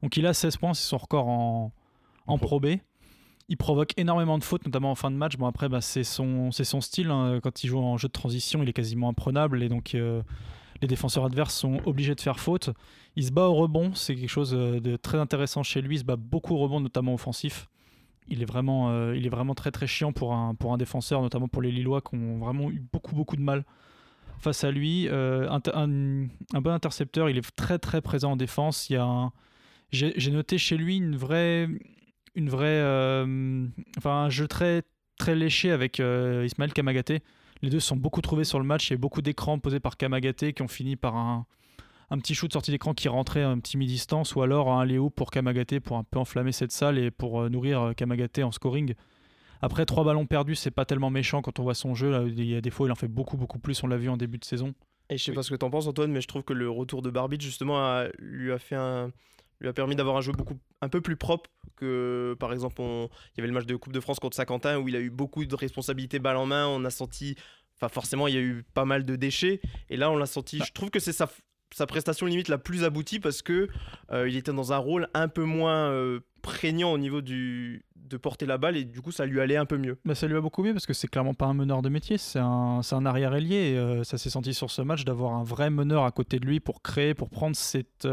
Donc 0.04 0.18
il 0.18 0.26
a 0.26 0.34
16 0.34 0.58
points, 0.58 0.74
c'est 0.74 0.88
son 0.88 0.98
record 0.98 1.28
en, 1.28 1.72
en 2.28 2.38
Pro 2.38 2.60
B. 2.60 2.78
Il 3.50 3.58
provoque 3.58 3.94
énormément 3.98 4.38
de 4.38 4.44
fautes, 4.44 4.66
notamment 4.66 4.92
en 4.92 4.96
fin 4.96 5.10
de 5.10 5.16
match. 5.16 5.38
Bon, 5.38 5.48
après, 5.48 5.70
bah, 5.70 5.80
c'est 5.80 6.04
son, 6.04 6.52
son 6.52 6.82
style. 6.82 7.10
Hein. 7.10 7.40
Quand 7.42 7.64
il 7.64 7.68
joue 7.68 7.80
en 7.80 7.98
jeu 7.98 8.10
de 8.10 8.14
transition, 8.14 8.62
il 8.62 8.68
est 8.68 8.74
quasiment 8.74 9.08
imprenable. 9.08 9.64
Et 9.64 9.70
donc, 9.70 9.96
euh, 9.96 10.22
les 10.82 10.88
défenseurs 10.88 11.24
adverses 11.24 11.56
sont 11.56 11.80
obligés 11.86 12.14
de 12.14 12.20
faire 12.20 12.42
faute. 12.42 12.72
Il 13.16 13.26
se 13.26 13.32
bat 13.32 13.48
au 13.48 13.54
rebond. 13.54 13.94
C'est 13.96 14.16
quelque 14.16 14.30
chose 14.30 14.54
euh, 14.54 14.82
de 14.82 14.98
très 14.98 15.18
intéressant 15.18 15.64
chez 15.64 15.82
lui. 15.82 15.96
Il 15.96 16.00
se 16.00 16.04
bat 16.04 16.18
beaucoup 16.18 16.56
au 16.56 16.58
rebond, 16.58 16.82
notamment 16.82 17.14
offensif. 17.14 17.70
Il 18.28 18.42
est 18.42 18.46
vraiment, 18.46 18.90
euh, 18.90 19.16
il 19.16 19.26
est 19.26 19.30
vraiment 19.30 19.56
très 19.56 19.72
très 19.72 19.88
chiant 19.88 20.12
pour 20.12 20.34
un, 20.34 20.56
pour 20.56 20.74
un 20.74 20.78
défenseur, 20.78 21.22
notamment 21.22 21.48
pour 21.48 21.62
les 21.62 21.72
Lillois 21.72 22.02
qui 22.02 22.16
ont 22.16 22.40
vraiment 22.40 22.70
eu 22.70 22.82
beaucoup 22.92 23.16
beaucoup 23.16 23.36
de 23.36 23.42
mal 23.42 23.66
face 24.40 24.64
à 24.64 24.72
lui. 24.72 25.08
un, 25.10 25.60
un, 25.74 26.62
bon 26.62 26.72
intercepteur. 26.72 27.30
Il 27.30 27.38
est 27.38 27.56
très 27.56 27.80
très 27.80 28.02
présent 28.02 28.34
en 28.34 28.36
défense. 28.36 28.90
Il 28.90 28.94
y 28.94 28.98
a 28.98 29.32
j'ai 29.92 30.32
noté 30.32 30.58
chez 30.58 30.78
lui 30.78 30.98
une 30.98 31.16
vraie 31.16 31.70
une 32.38 32.50
vraie, 32.50 32.68
euh, 32.68 33.66
enfin 33.98 34.12
un 34.12 34.30
jeu 34.30 34.48
très 34.48 34.84
très 35.18 35.36
léché 35.36 35.72
avec 35.72 36.00
euh, 36.00 36.46
Ismaël 36.46 36.72
Kamagaté. 36.72 37.24
Les 37.64 37.72
deux 37.72 37.80
sont 37.80 37.98
beaucoup 37.98 38.22
trouvés 38.22 38.44
sur 38.44 38.60
le 38.60 38.66
match. 38.66 38.90
Il 38.90 38.94
y 38.94 38.94
a 38.94 38.98
beaucoup 38.98 39.24
d'écrans 39.24 39.58
posés 39.58 39.80
par 39.80 39.98
Kamagaté 39.98 40.54
qui 40.54 40.62
ont 40.62 40.68
fini 40.68 40.96
par 40.96 41.16
un, 41.16 41.48
un 42.10 42.20
petit 42.20 42.36
shoot 42.36 42.52
sorti 42.52 42.72
d'écran 42.72 42.94
qui 42.94 43.08
rentrait 43.08 43.44
un 43.44 43.60
petit 43.60 43.78
mi-distance 43.78 44.36
ou 44.36 44.42
alors 44.42 44.72
un 44.72 44.86
Léo 44.86 45.10
pour 45.10 45.32
Kamagaté 45.32 45.80
pour 45.80 45.98
un 45.98 46.04
peu 46.04 46.20
enflammer 46.20 46.52
cette 46.52 46.72
salle 46.72 46.98
et 46.98 47.12
pour 47.12 47.42
euh, 47.42 47.50
nourrir 47.50 47.94
Kamagaté 47.96 48.44
en 48.44 48.52
scoring. 48.52 48.94
Après, 49.62 49.86
trois 49.86 50.04
ballons 50.04 50.26
perdus, 50.26 50.56
c'est 50.56 50.72
pas 50.72 50.86
tellement 50.86 51.10
méchant 51.10 51.42
quand 51.42 51.60
on 51.60 51.64
voit 51.64 51.74
son 51.74 51.96
jeu. 51.96 52.12
Là, 52.12 52.24
il 52.26 52.46
y 52.46 52.56
a 52.56 52.62
des 52.62 52.70
fois, 52.70 52.88
il 52.88 52.92
en 52.92 52.96
fait 52.96 53.08
beaucoup, 53.08 53.38
beaucoup 53.38 53.58
plus. 53.60 53.84
On 53.84 53.88
l'a 53.88 53.98
vu 53.98 54.08
en 54.08 54.18
début 54.18 54.38
de 54.38 54.46
saison. 54.46 54.74
Et 55.10 55.18
je 55.18 55.24
sais 55.24 55.32
pas 55.32 55.42
ce 55.42 55.50
que 55.50 55.56
t'en 55.56 55.70
penses, 55.70 55.88
Antoine, 55.88 56.12
mais 56.12 56.22
je 56.22 56.28
trouve 56.28 56.44
que 56.44 56.54
le 56.54 56.70
retour 56.70 57.02
de 57.02 57.10
Barbit, 57.10 57.40
justement, 57.40 58.04
lui 58.20 58.52
a 58.52 58.60
fait 58.60 58.76
un, 58.76 59.12
lui 59.60 59.70
a 59.70 59.74
permis 59.74 59.96
d'avoir 59.96 60.18
un 60.18 60.22
jeu 60.22 60.32
beaucoup 60.32 60.58
un 60.82 60.90
peu 60.90 61.02
plus 61.02 61.16
propre 61.16 61.50
que 61.76 62.36
par 62.40 62.54
exemple 62.54 62.82
il 62.82 63.38
y 63.38 63.42
avait 63.42 63.48
le 63.48 63.54
match 63.54 63.66
de 63.66 63.76
Coupe 63.76 63.94
de 63.94 64.00
France 64.00 64.20
contre 64.20 64.36
Saint-Quentin 64.36 64.80
où 64.80 64.88
il 64.88 64.96
a 64.96 65.00
eu 65.00 65.10
beaucoup 65.10 65.46
de 65.46 65.56
responsabilités 65.56 66.20
balle 66.20 66.38
en 66.38 66.46
main 66.46 66.68
on 66.68 66.84
a 66.86 66.90
senti 66.90 67.36
enfin 67.76 67.90
forcément 67.90 68.28
il 68.28 68.36
y 68.36 68.38
a 68.38 68.42
eu 68.42 68.64
pas 68.74 68.86
mal 68.86 69.06
de 69.06 69.16
déchets 69.16 69.62
et 69.90 69.98
là 69.98 70.12
on 70.12 70.18
l'a 70.18 70.26
senti 70.26 70.60
je 70.60 70.72
trouve 70.72 70.90
que 70.90 71.00
c'est 71.00 71.14
sa, 71.14 71.30
sa 71.74 71.86
prestation 71.86 72.26
limite 72.26 72.48
la 72.48 72.58
plus 72.58 72.84
aboutie 72.84 73.20
parce 73.20 73.42
que 73.42 73.68
euh, 74.12 74.30
il 74.30 74.36
était 74.36 74.54
dans 74.54 74.74
un 74.74 74.78
rôle 74.78 75.08
un 75.14 75.28
peu 75.28 75.44
moins 75.44 75.92
euh, 75.92 76.20
prégnant 76.42 76.92
au 76.92 76.98
niveau 76.98 77.22
du 77.22 77.84
de 77.96 78.16
porter 78.16 78.46
la 78.46 78.58
balle 78.58 78.78
et 78.78 78.86
du 78.86 79.02
coup 79.02 79.12
ça 79.12 79.26
lui 79.26 79.42
allait 79.42 79.58
un 79.58 79.66
peu 79.66 79.78
mieux. 79.78 79.98
Bah 80.06 80.16
ça 80.16 80.28
lui 80.28 80.36
a 80.38 80.42
beaucoup 80.42 80.64
mieux 80.64 80.72
parce 80.72 80.86
que 80.86 80.94
c'est 80.94 81.10
clairement 81.10 81.34
pas 81.34 81.46
un 81.46 81.54
meneur 81.54 81.82
de 81.82 81.90
métier, 81.90 82.18
c'est 82.18 82.40
un, 82.40 82.80
un 82.90 83.06
arrière 83.06 83.36
ailier 83.36 83.76
euh, 83.76 84.06
ça 84.06 84.18
s'est 84.18 84.30
senti 84.30 84.54
sur 84.54 84.72
ce 84.72 84.82
match 84.82 85.04
d'avoir 85.04 85.34
un 85.34 85.44
vrai 85.44 85.70
meneur 85.70 86.06
à 86.06 86.12
côté 86.12 86.40
de 86.40 86.46
lui 86.46 86.62
pour 86.62 86.82
créer, 86.82 87.14
pour 87.14 87.30
prendre 87.30 87.56
cette 87.56 88.08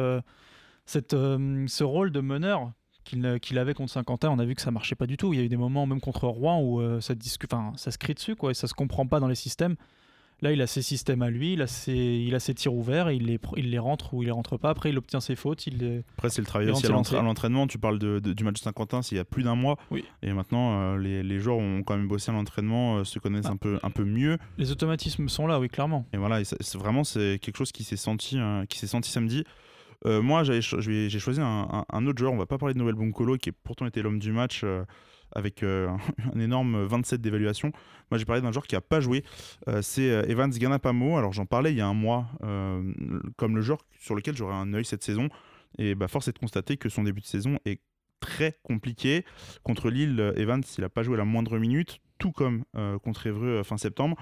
cette, 0.86 1.12
ce 1.12 1.84
rôle 1.84 2.10
de 2.10 2.20
meneur 2.20 2.72
qu'il 3.04 3.58
avait 3.58 3.74
contre 3.74 3.92
Saint-Quentin, 3.92 4.30
on 4.30 4.38
a 4.38 4.44
vu 4.44 4.54
que 4.54 4.62
ça 4.62 4.70
marchait 4.70 4.94
pas 4.94 5.06
du 5.06 5.16
tout. 5.16 5.32
Il 5.32 5.38
y 5.38 5.42
a 5.42 5.44
eu 5.44 5.48
des 5.48 5.56
moments, 5.56 5.86
même 5.86 6.00
contre 6.00 6.26
Rouen, 6.26 6.60
où 6.60 7.00
ça, 7.00 7.14
ça 7.76 7.90
se 7.90 7.98
crie 7.98 8.14
dessus, 8.14 8.34
quoi, 8.34 8.50
et 8.50 8.54
ça 8.54 8.66
se 8.66 8.74
comprend 8.74 9.06
pas 9.06 9.20
dans 9.20 9.28
les 9.28 9.34
systèmes. 9.34 9.76
Là, 10.44 10.52
il 10.52 10.60
a 10.60 10.66
ses 10.66 10.82
systèmes 10.82 11.22
à 11.22 11.30
lui, 11.30 11.54
il 11.54 11.62
a 11.62 11.66
ses, 11.66 11.94
il 11.96 12.34
a 12.34 12.38
ses 12.38 12.52
tirs 12.52 12.74
ouverts, 12.74 13.08
et 13.08 13.16
il 13.16 13.24
les, 13.24 13.38
pr- 13.38 13.54
il 13.56 13.70
les 13.70 13.78
rentre 13.78 14.12
ou 14.12 14.22
il 14.22 14.26
les 14.26 14.30
rentre 14.30 14.58
pas. 14.58 14.68
Après, 14.68 14.90
il 14.90 14.98
obtient 14.98 15.20
ses 15.20 15.36
fautes. 15.36 15.66
Il 15.66 15.78
les- 15.78 16.04
Après, 16.18 16.28
c'est 16.28 16.42
le 16.42 16.46
travail 16.46 16.68
aussi 16.70 16.84
à 16.86 17.22
l'entraînement. 17.22 17.66
Tu 17.66 17.78
parles 17.78 17.98
de- 17.98 18.18
de- 18.18 18.34
du 18.34 18.44
match 18.44 18.56
de 18.56 18.58
Saint-Quentin, 18.58 19.00
c'est 19.00 19.14
il 19.14 19.16
y 19.16 19.20
a 19.22 19.24
plus 19.24 19.42
d'un 19.42 19.54
mois. 19.54 19.78
Oui. 19.90 20.04
Et 20.22 20.34
maintenant, 20.34 20.78
euh, 20.78 20.98
les, 20.98 21.22
les 21.22 21.38
joueurs 21.40 21.56
ont 21.56 21.82
quand 21.82 21.96
même 21.96 22.08
bossé 22.08 22.30
à 22.30 22.34
l'entraînement, 22.34 22.98
euh, 22.98 23.04
se 23.04 23.18
connaissent 23.18 23.46
Ah. 23.48 23.52
un, 23.52 23.56
peu, 23.56 23.78
un 23.82 23.88
peu 23.90 24.04
mieux. 24.04 24.36
les 24.58 24.70
automatismes 24.70 25.30
sont 25.30 25.46
là, 25.46 25.58
oui, 25.58 25.68
clairement. 25.70 26.04
Et 26.12 26.18
voilà, 26.18 26.44
c'est 26.44 26.76
vraiment 26.76 27.04
c'est 27.04 27.38
quelque 27.40 27.56
chose 27.56 27.72
qui 27.72 27.82
s'est 27.82 27.96
senti, 27.96 28.36
qui 28.68 28.78
s'est 28.78 28.86
senti 28.86 29.10
samedi. 29.10 29.44
Euh, 30.04 30.20
moi, 30.20 30.44
cho- 30.60 30.82
j'ai 30.82 31.08
choisi 31.18 31.40
un, 31.40 31.46
un- 31.72 31.84
un 31.90 32.06
autre 32.06 32.18
joueur. 32.18 32.34
On 32.34 32.36
va 32.36 32.44
pas 32.44 32.58
parler 32.58 32.74
de 32.74 32.78
Noël 32.80 32.94
Boncolo, 32.96 33.38
qui 33.38 33.48
est 33.48 33.54
pourtant 33.64 33.86
été 33.86 34.02
l'homme 34.02 34.18
du 34.18 34.30
match 34.32 34.62
avec 35.34 35.62
euh, 35.62 35.88
un 36.34 36.40
énorme 36.40 36.84
27 36.84 37.20
d'évaluation. 37.20 37.72
Moi, 38.10 38.18
j'ai 38.18 38.24
parlé 38.24 38.42
d'un 38.42 38.52
joueur 38.52 38.66
qui 38.66 38.76
a 38.76 38.80
pas 38.80 39.00
joué. 39.00 39.24
Euh, 39.68 39.82
c'est 39.82 40.10
euh, 40.10 40.22
Evans 40.28 40.50
Ganapamo. 40.50 41.16
Alors, 41.16 41.32
j'en 41.32 41.46
parlais 41.46 41.72
il 41.72 41.76
y 41.76 41.80
a 41.80 41.86
un 41.86 41.94
mois, 41.94 42.26
comme 43.36 43.56
le 43.56 43.62
joueur 43.62 43.84
sur 43.98 44.14
lequel 44.14 44.36
j'aurais 44.36 44.54
un 44.54 44.72
œil 44.74 44.84
cette 44.84 45.02
saison. 45.02 45.28
Et 45.78 45.94
bah, 45.94 46.08
force 46.08 46.28
est 46.28 46.32
de 46.32 46.38
constater 46.38 46.76
que 46.76 46.88
son 46.88 47.02
début 47.02 47.20
de 47.20 47.26
saison 47.26 47.58
est 47.64 47.80
très 48.20 48.58
compliqué. 48.62 49.24
Contre 49.62 49.90
Lille, 49.90 50.32
Evans, 50.36 50.62
il 50.78 50.84
a 50.84 50.88
pas 50.88 51.02
joué 51.02 51.16
la 51.16 51.24
moindre 51.24 51.58
minute, 51.58 52.00
tout 52.18 52.32
comme 52.32 52.64
contre 53.02 53.26
Évreux 53.26 53.62
fin 53.62 53.76
septembre. 53.76 54.16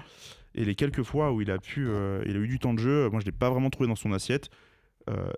Et 0.55 0.65
les 0.65 0.75
quelques 0.75 1.03
fois 1.03 1.31
où 1.31 1.41
il 1.41 1.51
a 1.51 1.59
pu, 1.59 1.87
il 2.25 2.35
a 2.35 2.39
eu 2.39 2.47
du 2.47 2.59
temps 2.59 2.73
de 2.73 2.79
jeu, 2.79 3.09
moi 3.09 3.19
je 3.19 3.25
l'ai 3.25 3.31
pas 3.31 3.49
vraiment 3.49 3.69
trouvé 3.69 3.87
dans 3.87 3.95
son 3.95 4.11
assiette. 4.13 4.49
Euh, 5.09 5.31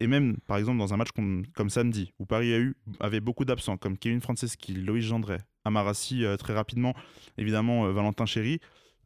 et 0.00 0.06
même, 0.06 0.36
par 0.46 0.58
exemple, 0.58 0.78
dans 0.78 0.92
un 0.92 0.96
match 0.96 1.08
comme, 1.12 1.70
samedi, 1.70 2.12
où 2.18 2.26
Paris 2.26 2.52
a 2.52 2.58
eu, 2.58 2.76
avait 3.00 3.20
beaucoup 3.20 3.44
d'absents, 3.44 3.76
comme 3.76 3.96
Kevin 3.96 4.20
Franceschi, 4.20 4.74
Loïs 4.74 5.04
Gendret, 5.04 5.40
Amarassi 5.64 6.24
euh, 6.24 6.36
très 6.36 6.54
rapidement, 6.54 6.94
évidemment 7.38 7.86
euh, 7.86 7.92
Valentin 7.92 8.26
Chéry, 8.26 8.60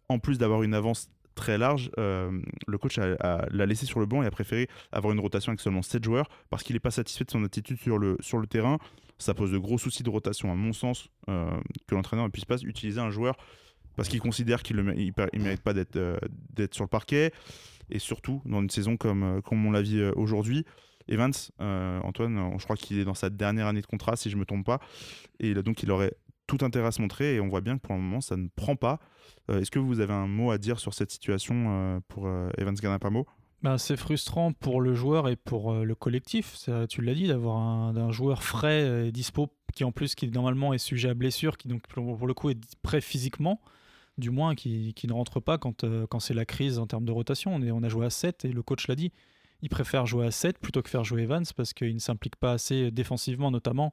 en 0.09 0.19
plus 0.19 0.38
d'avoir 0.38 0.62
une 0.62 0.75
avance 0.75 1.09
très 1.37 1.59
large, 1.59 1.90
euh, 1.99 2.40
le 2.67 2.79
coach 2.79 2.99
l'a 2.99 3.67
laissé 3.67 3.87
sur 3.87 4.00
le 4.00 4.07
banc 4.07 4.23
et 4.23 4.26
a 4.26 4.31
préféré 4.31 4.69
avoir 4.93 5.12
une 5.12 5.21
rotation 5.21 5.50
avec 5.50 5.61
seulement 5.61 5.81
7 5.81 6.05
joueurs 6.05 6.29
parce 6.50 6.64
qu'il 6.64 6.75
n'est 6.75 6.81
pas 6.81 6.90
satisfait 6.90 7.25
de 7.25 7.31
son 7.31 7.45
attitude 7.45 7.79
sur 7.79 7.99
le, 7.99 8.17
sur 8.21 8.38
le 8.38 8.47
terrain. 8.47 8.79
Ça 9.19 9.33
pose 9.33 9.52
de 9.52 9.59
gros 9.59 9.79
soucis 9.79 10.02
de 10.02 10.11
rotation, 10.11 10.50
à 10.50 10.55
mon 10.55 10.73
sens, 10.73 11.09
que 11.26 11.95
l'entraîneur 11.95 12.25
ne 12.25 12.31
puisse 12.31 12.47
pas 12.47 12.57
utiliser 12.62 13.00
un 13.00 13.11
joueur 13.11 13.37
parce 14.00 14.09
qu'il 14.09 14.21
considère 14.21 14.62
qu'il 14.62 14.76
ne 14.76 14.83
mérite 14.83 15.61
pas 15.61 15.75
d'être 15.75 15.97
euh, 15.97 16.16
d'être 16.54 16.75
sur 16.75 16.85
le 16.85 16.88
parquet. 16.88 17.33
Et 17.90 17.99
surtout, 17.99 18.40
dans 18.47 18.62
une 18.62 18.71
saison 18.71 18.97
comme, 18.97 19.23
euh, 19.23 19.40
comme 19.42 19.66
on 19.66 19.71
l'a 19.71 19.83
vu 19.83 20.00
euh, 20.00 20.11
aujourd'hui, 20.16 20.64
Evans, 21.07 21.35
Antoine, 21.59 22.57
je 22.59 22.64
crois 22.64 22.76
qu'il 22.76 22.99
est 22.99 23.04
dans 23.04 23.12
sa 23.12 23.28
dernière 23.28 23.66
année 23.66 23.83
de 23.83 23.87
contrat, 23.87 24.16
si 24.16 24.30
je 24.30 24.37
ne 24.37 24.40
me 24.40 24.47
trompe 24.47 24.64
pas. 24.64 24.80
Et 25.38 25.52
donc, 25.52 25.83
il 25.83 25.90
aurait 25.90 26.14
tout 26.47 26.57
intérêt 26.62 26.87
à 26.87 26.92
se 26.92 27.02
montrer. 27.02 27.35
Et 27.35 27.40
on 27.40 27.49
voit 27.49 27.61
bien 27.61 27.76
que 27.76 27.83
pour 27.83 27.95
le 27.95 28.00
moment, 28.00 28.23
ça 28.23 28.38
ne 28.38 28.49
prend 28.49 28.75
pas. 28.75 29.00
Est-ce 29.50 29.71
que 29.71 29.78
vous 29.78 30.00
avez 30.00 30.14
un 30.14 30.28
mot 30.28 30.50
à 30.50 30.57
dire 30.57 30.80
sur 30.80 30.95
cette 30.95 31.11
situation 31.11 32.00
pour 32.09 32.26
Evans 32.57 32.75
Ganapamo 32.75 33.26
Ben, 33.62 33.76
c'est 33.76 33.97
frustrant 33.97 34.52
pour 34.52 34.80
le 34.80 34.95
joueur 34.95 35.28
et 35.28 35.37
pour 35.37 35.75
le 35.75 35.95
collectif, 35.95 36.57
tu 36.88 37.02
l'as 37.02 37.14
dit, 37.14 37.26
d'avoir 37.26 37.59
un, 37.59 37.92
d'un 37.92 38.12
joueur 38.12 38.45
frais 38.45 39.09
et 39.09 39.12
dispo 39.12 39.52
qui 39.75 39.85
en 39.85 39.92
plus 39.92 40.14
qui 40.14 40.28
normalement 40.28 40.73
est 40.73 40.78
sujet 40.78 41.11
à 41.11 41.14
blessure, 41.14 41.59
qui 41.59 41.69
donc 41.69 41.83
pour 41.88 42.26
le 42.26 42.35
coup 42.35 42.50
est 42.50 42.76
prêt 42.83 43.00
physiquement, 43.00 43.61
du 44.21 44.31
moins 44.31 44.55
qui, 44.55 44.95
ne 45.05 45.12
rentre 45.12 45.41
pas 45.41 45.59
quand, 45.59 45.85
euh, 45.85 46.07
quand 46.07 46.21
c'est 46.21 46.35
la 46.35 46.45
crise 46.45 46.79
en 46.79 46.87
termes 46.87 47.05
de 47.05 47.12
rotation. 47.12 47.55
On, 47.55 47.83
a 47.83 47.89
joué 47.89 48.07
à 48.07 48.11
7 48.11 48.45
et 48.45 48.53
le 48.53 48.62
coach 48.62 48.87
l'a 48.87 48.95
dit, 48.95 49.12
il 49.62 49.69
préfère 49.69 50.07
jouer 50.07 50.27
à 50.27 50.31
7 50.31 50.59
plutôt 50.59 50.83
que 50.83 50.89
faire 50.89 51.05
jouer 51.05 51.23
Evans 51.23 51.45
parce 51.57 51.73
qu'il 51.73 51.95
ne 51.95 51.99
s'implique 51.99 52.37
pas 52.37 52.53
assez 52.53 52.91
défensivement 52.91 53.50
notamment 53.50 53.93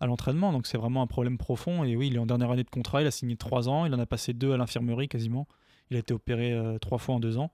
à 0.00 0.06
l'entraînement, 0.06 0.52
donc 0.52 0.66
c'est 0.66 0.78
vraiment 0.78 1.02
un 1.02 1.06
problème 1.06 1.38
profond. 1.38 1.84
Et 1.84 1.96
oui, 1.96 2.08
il 2.08 2.16
est 2.16 2.18
en 2.18 2.26
dernière 2.26 2.50
année 2.50 2.64
de 2.64 2.70
contrat, 2.70 3.02
il 3.02 3.06
a 3.06 3.10
signé 3.10 3.36
3 3.36 3.68
ans, 3.68 3.86
il 3.86 3.94
en 3.94 3.98
a 3.98 4.06
passé 4.06 4.32
2 4.32 4.52
à 4.52 4.56
l'infirmerie 4.56 5.08
quasiment, 5.08 5.46
il 5.90 5.96
a 5.96 6.00
été 6.00 6.14
opéré 6.14 6.58
3 6.80 6.98
fois 6.98 7.16
en 7.16 7.20
2 7.20 7.38
ans. 7.38 7.52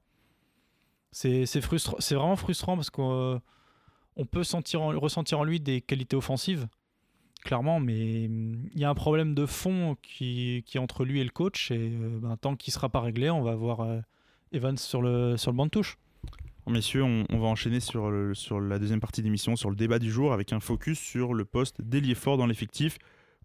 C'est 1.12 1.44
vraiment 2.10 2.36
frustrant 2.36 2.76
parce 2.76 2.90
qu'on 2.90 3.40
on 4.16 4.24
peut 4.26 4.44
sentir 4.44 4.82
en- 4.82 4.98
ressentir 4.98 5.40
en 5.40 5.44
lui 5.44 5.60
des 5.60 5.80
qualités 5.80 6.16
offensives, 6.16 6.68
clairement, 7.40 7.80
mais 7.80 8.26
hum, 8.26 8.68
il 8.74 8.80
y 8.80 8.84
a 8.84 8.90
un 8.90 8.94
problème 8.94 9.34
de 9.34 9.46
fond 9.46 9.96
qui, 10.02 10.62
qui 10.66 10.76
est 10.76 10.80
entre 10.80 11.04
lui 11.04 11.20
et 11.20 11.24
le 11.24 11.30
coach. 11.30 11.70
Et 11.70 11.92
euh, 11.92 12.18
ben, 12.20 12.36
tant 12.36 12.56
qu'il 12.56 12.70
ne 12.70 12.74
sera 12.74 12.88
pas 12.88 13.00
réglé, 13.00 13.30
on 13.30 13.42
va 13.42 13.52
avoir 13.52 13.80
euh, 13.80 14.00
Evans 14.52 14.76
sur 14.76 15.02
le, 15.02 15.36
sur 15.36 15.50
le 15.50 15.56
banc 15.56 15.66
de 15.66 15.70
touche. 15.70 15.98
Messieurs, 16.66 17.02
on, 17.02 17.38
va 17.38 17.48
enchaîner 17.48 17.80
sur, 17.80 18.12
sur 18.34 18.60
la 18.60 18.78
deuxième 18.78 19.00
partie 19.00 19.22
d'émission, 19.22 19.56
sur 19.56 19.70
le 19.70 19.76
débat 19.76 19.98
du 19.98 20.10
jour, 20.10 20.32
avec 20.32 20.52
un 20.52 20.60
focus 20.60 21.00
sur 21.00 21.34
le 21.34 21.44
poste 21.44 21.80
d'ailier 21.80 22.14
fort 22.14 22.36
dans 22.36 22.46
l'effectif. 22.46 22.98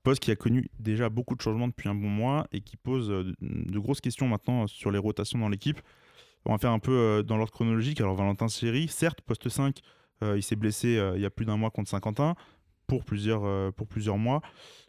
Poste 0.04 0.22
qui 0.22 0.30
a 0.30 0.36
connu 0.36 0.70
déjà 0.80 1.10
beaucoup 1.10 1.36
de 1.36 1.42
changements 1.42 1.68
depuis 1.68 1.90
un 1.90 1.96
bon 1.96 2.10
mois 2.10 2.46
et 2.52 2.62
qui 2.62 2.78
pose 2.78 3.10
euh, 3.10 3.34
de, 3.42 3.80
grosses 3.80 4.02
questions 4.02 4.28
maintenant 4.28 4.68
sur 4.68 4.92
les 4.92 5.00
rotations 5.00 5.40
dans 5.40 5.50
l'équipe. 5.50 5.82
On 6.46 6.52
va 6.52 6.60
faire 6.60 6.70
un 6.70 6.78
peu 6.78 7.24
dans 7.26 7.38
l'ordre 7.38 7.52
chronologique. 7.52 8.00
Alors, 8.02 8.14
Valentin 8.14 8.48
Seri, 8.48 8.88
certes, 8.88 9.22
poste 9.22 9.50
5, 9.50 9.80
euh, 10.22 10.38
il 10.38 10.44
s'est 10.44 10.56
blessé 10.56 11.02
il 11.16 11.22
y 11.22 11.26
a 11.26 11.32
plus 11.32 11.46
d'un 11.46 11.58
mois 11.58 11.72
contre 11.72 11.90
Saint-Quentin 11.90 12.36
pour 12.88 13.04
plusieurs, 13.06 13.45
euh, 13.45 13.71
pour 13.71 13.88
plusieurs 13.88 14.17
mois. 14.17 14.41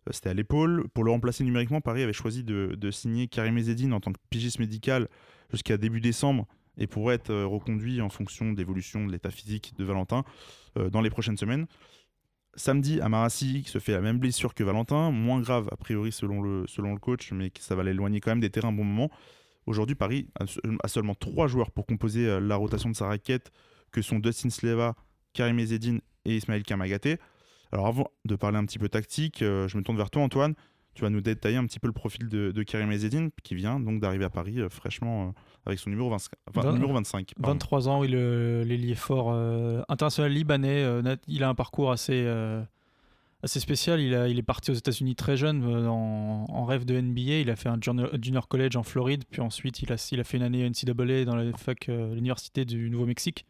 Euh, 0.09 0.12
C'était 0.12 0.30
à 0.30 0.35
l'épaule. 0.35 0.87
Pour 0.94 1.04
le 1.04 1.11
remplacer 1.11 1.44
numériquement, 1.44 1.80
Paris 1.80 2.02
avait 2.02 2.12
choisi 2.12 2.44
de, 2.44 2.74
de 2.76 2.90
signer 2.90 3.28
Karim 3.28 3.56
Ezzedine 3.59 3.92
en 3.92 4.00
tant 4.00 4.12
que 4.12 4.18
pigiste 4.30 4.59
médical 4.59 5.09
jusqu'à 5.50 5.76
début 5.76 6.00
décembre 6.00 6.46
et 6.78 6.87
pourrait 6.87 7.14
être 7.16 7.30
euh, 7.30 7.46
reconduit 7.46 8.00
en 8.00 8.09
fonction 8.09 8.52
de 8.52 8.59
l'évolution 8.59 9.06
de 9.06 9.12
l'état 9.12 9.30
physique 9.30 9.74
de 9.78 9.85
Valentin 9.85 10.24
dans 10.92 11.00
les 11.00 11.09
prochaines 11.09 11.38
semaines. 11.38 11.66
Samedi, 12.54 13.00
Amarassi 13.00 13.64
se 13.64 13.78
fait 13.78 13.92
la 13.92 14.00
même 14.02 14.18
blessure 14.18 14.54
que 14.54 14.62
Valentin, 14.62 15.11
moins 15.11 15.40
grave 15.40 15.68
a 15.72 15.76
priori 15.76 16.12
selon 16.12 16.42
le, 16.42 16.66
selon 16.66 16.92
le 16.92 16.98
coach, 16.98 17.32
mais 17.32 17.50
ça 17.59 17.74
va 17.74 17.82
l'éloigner 17.82 18.20
quand 18.20 18.30
même 18.30 18.40
des 18.40 18.50
terrains 18.50 18.68
un 18.68 18.72
bon 18.72 18.85
moment. 18.85 19.11
Aujourd'hui, 19.66 19.94
Paris 19.94 20.28
a, 20.38 20.46
se- 20.46 20.61
a 20.82 20.88
seulement 20.88 21.14
trois 21.14 21.48
joueurs 21.48 21.70
pour 21.70 21.87
composer 21.87 22.40
la 22.40 22.56
rotation 22.56 22.90
de 22.90 22.94
sa 22.94 23.06
raquette, 23.06 23.52
que 23.90 24.02
sont 24.02 24.18
Dustin 24.18 24.50
Sleva, 24.50 24.94
Karim 25.32 25.59
Ezzedine 25.59 26.00
et 26.24 26.37
Ismaël 26.37 26.62
Kamagaté. 26.62 27.16
Alors 27.72 27.87
avant 27.87 28.09
de 28.24 28.37
parler 28.37 28.59
un 28.59 28.64
petit 28.64 28.79
peu 28.79 28.88
tactique, 28.88 29.42
euh, 29.42 29.68
je 29.68 29.76
me 29.76 29.83
tourne 29.83 29.96
vers 29.96 30.11
toi 30.11 30.22
Antoine. 30.22 30.55
Tu 30.94 31.02
vas 31.02 31.11
nous 31.11 31.20
détailler 31.20 31.57
un 31.59 31.66
petit 31.66 31.79
peu 31.79 31.88
le 31.88 31.92
profil 31.92 32.26
de, 32.29 32.52
de 32.52 32.62
Karim 32.62 32.90
Ezzedine, 32.90 33.31
qui 33.42 33.55
vient 33.55 33.79
donc 33.79 34.00
d'arriver 34.00 34.24
à 34.24 34.31
Paris 34.31 34.61
euh, 34.61 34.70
fraîchement 34.70 35.29
euh, 35.29 35.31
avec 35.66 35.79
son 35.79 35.90
numéro, 35.90 36.09
20 36.09 36.16
enfin, 36.48 36.61
Vingt- 36.62 36.72
numéro 36.72 36.92
25. 36.94 37.33
pardon. 37.35 37.52
23 37.52 37.88
ans, 37.88 38.02
il 38.05 38.14
est 38.14 38.64
l'ailier 38.64 38.94
fort 38.94 39.29
euh, 39.31 39.83
international 39.88 40.33
libanais. 40.33 40.83
euh, 40.83 41.16
il 41.29 41.42
a 41.44 41.50
un 41.50 41.55
parcours 41.55 41.90
assez, 41.92 42.22
euh, 42.24 42.62
assez 43.42 43.61
spécial. 43.61 44.00
Il, 44.00 44.14
a, 44.14 44.29
il 44.29 44.38
est 44.38 44.42
parti 44.42 44.70
aux 44.70 44.74
États-Unis 44.74 45.16
très 45.16 45.37
jeune, 45.37 45.62
en, 45.87 46.46
en 46.48 46.64
rêve 46.64 46.87
de 46.87 46.98
NBA. 46.98 47.40
Il 47.40 47.50
a 47.50 47.57
fait 47.57 47.68
un 47.68 47.79
junior, 47.79 48.09
junior 48.22 48.48
college 48.48 48.76
en 48.76 48.83
Floride, 48.83 49.24
puis 49.31 49.42
ensuite 49.42 49.83
il 49.83 49.92
a, 49.92 50.09
il 50.12 50.20
a 50.20 50.24
fait 50.24 50.38
une 50.38 50.44
année 50.44 50.66
NCAA 50.66 51.26
dans 51.26 51.37
la 51.37 51.52
fac, 51.59 51.88
l'université 51.88 52.64
du 52.64 52.88
Nouveau-Mexique, 52.88 53.44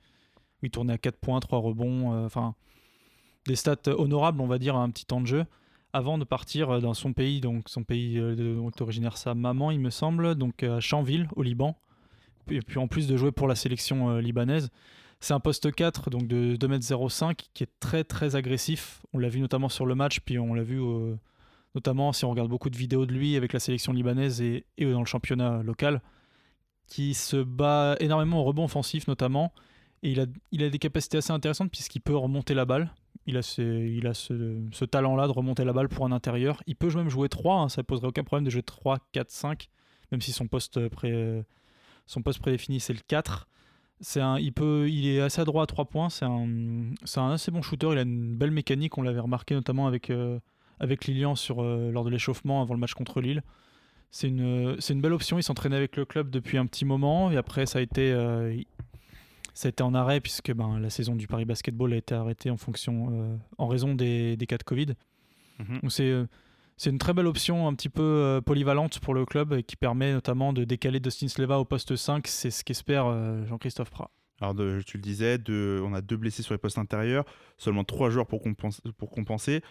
où 0.63 0.67
il 0.67 0.71
tournait 0.73 0.95
à 0.95 0.99
4 0.99 1.17
points, 1.19 1.39
3 1.39 1.61
rebonds. 1.61 2.25
Enfin, 2.25 2.57
des 3.47 3.57
stats 3.57 3.89
honorables, 3.97 4.41
on 4.41 4.47
va 4.47 4.59
dire, 4.59 4.77
à 4.77 4.83
un 4.83 4.91
petit 4.91 5.07
temps 5.07 5.21
de 5.21 5.27
jeu. 5.27 5.45
Avant 5.93 6.19
de 6.19 6.25
partir 6.25 6.71
euh, 6.71 6.81
dans 6.81 6.95
son 6.95 7.13
pays, 7.13 7.41
donc 7.41 7.69
son 7.69 7.85
pays 7.85 8.19
euh, 8.19 8.35
dont 8.35 8.71
est 8.71 8.81
originaire 8.81 9.17
sa 9.17 9.35
maman, 9.35 9.71
il 9.71 9.81
me 9.81 9.91
semble, 9.91 10.35
donc 10.35 10.63
à 10.63 10.81
Chanville, 10.81 11.29
au 11.37 11.43
Liban. 11.43 11.77
Et 12.51 12.61
puis 12.61 12.79
en 12.79 12.87
plus 12.87 13.07
de 13.07 13.17
jouer 13.17 13.33
pour 13.33 13.49
la 13.49 13.55
sélection 13.55 14.11
euh, 14.11 14.21
libanaise, 14.21 14.71
c'est 15.21 15.35
un 15.35 15.41
poste 15.41 15.73
4, 15.75 16.11
donc 16.11 16.29
de 16.29 16.57
2m05, 16.57 17.35
qui 17.55 17.65
est 17.65 17.71
très 17.81 18.05
très 18.05 18.37
agressif. 18.37 19.03
On 19.13 19.19
l'a 19.19 19.29
vu 19.29 19.41
notamment 19.41 19.69
sur 19.69 19.87
le 19.87 19.95
match, 19.95 20.21
puis 20.21 20.39
on 20.39 20.55
l'a 20.55 20.63
vu 20.63 20.81
euh, 20.81 21.17
notamment 21.75 22.13
si 22.13 22.25
on 22.25 22.31
regarde 22.31 22.49
beaucoup 22.49 22.71
de 22.71 22.77
vidéos 22.77 23.07
de 23.07 23.13
lui 23.13 23.37
avec 23.37 23.53
la 23.53 23.61
sélection 23.61 23.93
libanaise 23.93 24.41
et, 24.41 24.65
et 24.79 24.91
dans 24.91 25.01
le 25.01 25.07
championnat 25.07 25.63
local, 25.63 26.03
qui 26.87 27.15
se 27.15 27.37
bat 27.43 27.97
énormément 27.99 28.41
au 28.41 28.45
rebond 28.45 28.65
offensif 28.65 29.09
notamment. 29.09 29.53
Et 30.03 30.13
il 30.53 30.63
a 30.63 30.71
des 30.71 30.79
capacités 30.79 31.19
assez 31.19 31.33
intéressantes 31.33 31.71
puisqu'il 31.71 32.01
peut 32.01 32.17
remonter 32.17 32.55
la 32.55 32.65
balle. 32.65 32.93
Il 33.27 33.37
a, 33.37 33.43
ce, 33.43 33.63
il 33.63 34.07
a 34.07 34.15
ce, 34.15 34.57
ce 34.71 34.85
talent-là 34.85 35.27
de 35.27 35.33
remonter 35.33 35.65
la 35.65 35.73
balle 35.73 35.89
pour 35.89 36.07
un 36.07 36.13
intérieur. 36.13 36.63
Il 36.67 36.77
peut 36.77 36.93
même 36.95 37.09
jouer 37.09 37.29
3, 37.29 37.57
hein, 37.57 37.69
ça 37.69 37.83
ne 37.83 37.85
poserait 37.85 38.09
aucun 38.09 38.25
problème 38.25 38.45
de 38.45 38.51
jouer 38.51 38.63
3, 38.63 38.99
4, 39.13 39.31
5, 39.31 39.69
même 40.13 40.21
si 40.21 40.33
son 40.33 40.47
poste, 40.47 40.89
pré, 40.89 41.43
son 42.07 42.23
poste 42.23 42.41
prédéfini 42.41 42.81
c'est 42.81 42.93
le 42.93 43.01
4. 43.07 43.49
C'est 44.01 44.21
un, 44.21 44.39
il, 44.39 44.53
peut, 44.53 44.89
il 44.91 45.09
est 45.09 45.21
assez 45.21 45.41
adroit 45.41 45.63
à 45.63 45.67
3 45.67 45.87
points, 45.87 46.11
c'est 46.11 46.27
un, 46.27 46.47
un 47.17 47.31
assez 47.31 47.51
bon 47.51 47.63
shooter, 47.63 47.89
il 47.93 47.99
a 47.99 48.03
une 48.03 48.37
belle 48.37 48.51
mécanique, 48.51 48.99
on 48.99 49.03
l'avait 49.03 49.21
remarqué 49.21 49.55
notamment 49.55 49.87
avec, 49.87 50.11
euh, 50.11 50.39
avec 50.81 51.07
Lilian 51.07 51.35
sur, 51.35 51.63
euh, 51.63 51.91
lors 51.91 52.05
de 52.05 52.11
l'échauffement 52.11 52.61
avant 52.61 52.75
le 52.75 52.81
match 52.81 52.93
contre 52.93 53.23
Lille. 53.23 53.43
C'est 54.11 54.29
une, 54.29 54.77
une 54.89 55.01
belle 55.01 55.15
option, 55.15 55.39
il 55.39 55.43
s'entraînait 55.43 55.77
avec 55.77 55.97
le 55.97 56.05
club 56.05 56.31
depuis 56.31 56.59
un 56.59 56.67
petit 56.67 56.85
moment 56.85 57.31
et 57.31 57.39
après 57.39 57.65
ça 57.65 57.79
a 57.79 57.83
été, 57.83 58.13
euh, 58.13 58.55
ça 59.57 59.69
a 59.69 59.71
été 59.71 59.83
en 59.83 59.95
arrêt 59.95 60.21
puisque 60.21 60.53
ben, 60.53 60.79
la 60.79 60.91
saison 60.91 61.17
du 61.17 61.27
Paris 61.27 61.47
Basketball 61.47 61.93
a 61.95 61.97
été 61.97 62.15
arrêtée 62.15 62.51
en, 62.51 62.59
fonction, 62.59 63.09
euh, 63.11 63.37
en 63.57 63.67
raison 63.69 63.95
des, 63.95 64.37
des 64.37 64.47
cas 64.47 64.59
de 64.59 64.63
Covid. 64.63 64.89
Mhm. 65.59 65.89
C'est 65.89 66.11
euh, 66.11 66.27
c'est 66.77 66.91
une 66.91 66.99
très 66.99 67.15
belle 67.15 67.27
option 67.27 67.67
un 67.67 67.75
petit 67.75 67.89
peu 67.89 68.03
euh, 68.03 68.43
polyvalente 68.43 68.99
pour 69.01 69.15
le 69.15 69.25
club 69.25 69.55
et 69.55 69.63
qui 69.63 69.77
permet 69.77 70.13
notamment 70.13 70.53
de 70.53 70.65
décaler 70.65 71.01
Dustin 71.01 71.29
Sleva 71.29 71.59
au 71.59 71.65
poste 71.65 71.97
5. 71.97 72.27
C'est 72.27 72.51
ce 72.51 72.63
qu'espère 72.65 73.07
Jean-Christophe 73.47 73.91
Prat. 73.91 74.11
Alors, 74.43 74.55
de- 74.55 74.83
tu 74.85 74.99
le 74.99 75.03
disais, 75.03 75.39
on 75.49 75.95
a 75.95 76.03
deux 76.03 76.19
blessés 76.19 76.43
sur 76.43 76.53
les 76.53 76.59
postes 76.59 76.77
intérieurs, 76.77 77.25
seulement 77.57 77.85
trois 77.85 78.11
joueurs 78.11 78.27
pour, 78.27 78.43
compenser. 78.43 78.83
pour 78.99 79.09
compenser. 79.09 79.63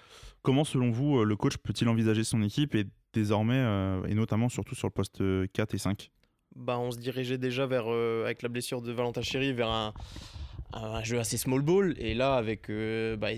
Comment, 0.42 0.64
selon 0.64 0.90
vous, 0.90 1.24
le 1.24 1.36
coach 1.36 1.58
peut-il 1.58 1.88
envisager 1.90 2.24
son 2.24 2.42
équipe 2.42 2.74
et 2.74 2.86
désormais, 3.14 3.60
euh, 3.60 4.04
et 4.08 4.16
notamment 4.16 4.50
surtout 4.50 4.74
sur 4.74 4.88
le 4.88 4.92
poste 4.94 5.22
4 5.54 5.76
et 5.76 5.78
5 5.78 6.10
bah, 6.56 6.78
on 6.80 6.92
se 6.92 6.98
dirigeait 6.98 7.38
déjà 7.38 7.66
vers, 7.66 7.86
euh, 7.88 8.26
avec 8.26 8.42
la 8.42 8.50
blessure 8.50 8.82
de 8.82 8.92
Valentin 8.92 9.22
Chéry 9.22 9.54
vers 9.54 9.70
un, 9.70 9.94
un 10.74 11.04
jeu 11.04 11.20
assez 11.20 11.38
small 11.38 11.62
ball. 11.62 11.96
Et 11.98 12.14
là, 12.14 12.36
avec 12.36 12.70
euh, 12.70 13.16
bah, 13.16 13.30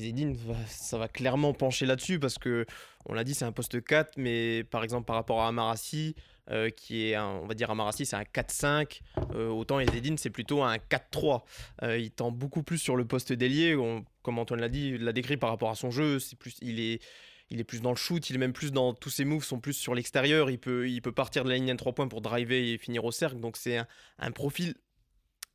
ça 0.68 0.98
va 0.98 1.08
clairement 1.08 1.54
pencher 1.54 1.86
là-dessus 1.86 2.20
parce 2.20 2.38
que, 2.38 2.66
on 3.06 3.14
l'a 3.14 3.24
dit, 3.24 3.34
c'est 3.34 3.46
un 3.46 3.52
poste 3.52 3.84
4, 3.84 4.18
mais 4.18 4.64
par 4.66 4.84
exemple, 4.84 5.06
par 5.06 5.16
rapport 5.16 5.42
à 5.42 5.48
Amarassi, 5.48 6.16
euh, 6.50 6.70
qui 6.70 7.10
est, 7.10 7.16
un, 7.16 7.26
on 7.44 7.46
va 7.46 7.54
dire, 7.54 7.70
Amarassi, 7.70 8.06
c'est 8.06 8.16
un 8.16 8.24
4-5, 8.24 9.02
euh, 9.34 9.50
autant 9.50 9.82
Ezedine, 9.82 10.18
c'est 10.18 10.30
plutôt 10.30 10.64
un 10.64 10.78
4-3. 10.78 11.42
Euh, 11.84 11.98
il 11.98 12.12
tend 12.12 12.32
beaucoup 12.32 12.64
plus 12.64 12.78
sur 12.78 12.96
le 12.96 13.04
poste 13.04 13.34
d'ailier, 13.34 13.76
comme 14.24 14.40
Antoine 14.40 14.62
l'a 14.62 14.70
dit, 14.70 14.98
l'a 14.98 15.12
décrit 15.12 15.36
par 15.36 15.50
rapport 15.50 15.70
à 15.70 15.76
son 15.76 15.92
jeu. 15.92 16.20
C'est 16.20 16.38
plus, 16.38 16.56
il 16.62 16.80
est. 16.80 17.02
Il 17.50 17.60
est 17.62 17.64
plus 17.64 17.82
dans 17.82 17.92
le 17.92 17.96
shoot, 17.96 18.30
il 18.30 18.36
est 18.36 18.40
même 18.40 18.54
plus 18.54 18.72
dans 18.72 18.94
tous 18.94 19.10
ses 19.10 19.24
moves 19.24 19.44
sont 19.44 19.60
plus 19.60 19.74
sur 19.74 19.96
l'extérieur. 19.96 20.50
Il 20.50 20.60
peut, 20.60 20.90
il 20.90 21.02
peut 21.02 21.14
partir 21.14 21.44
de 21.46 21.50
la 21.50 21.56
ligne 21.56 21.72
à 21.72 21.76
3 21.76 21.94
points 21.94 22.08
pour 22.10 22.22
driver 22.22 22.62
et 22.74 22.78
finir 22.78 23.06
au 23.06 23.12
cercle. 23.12 23.40
Donc 23.40 23.56
c'est 23.58 23.78
un, 23.78 23.88
un 24.20 24.32
profil 24.32 24.76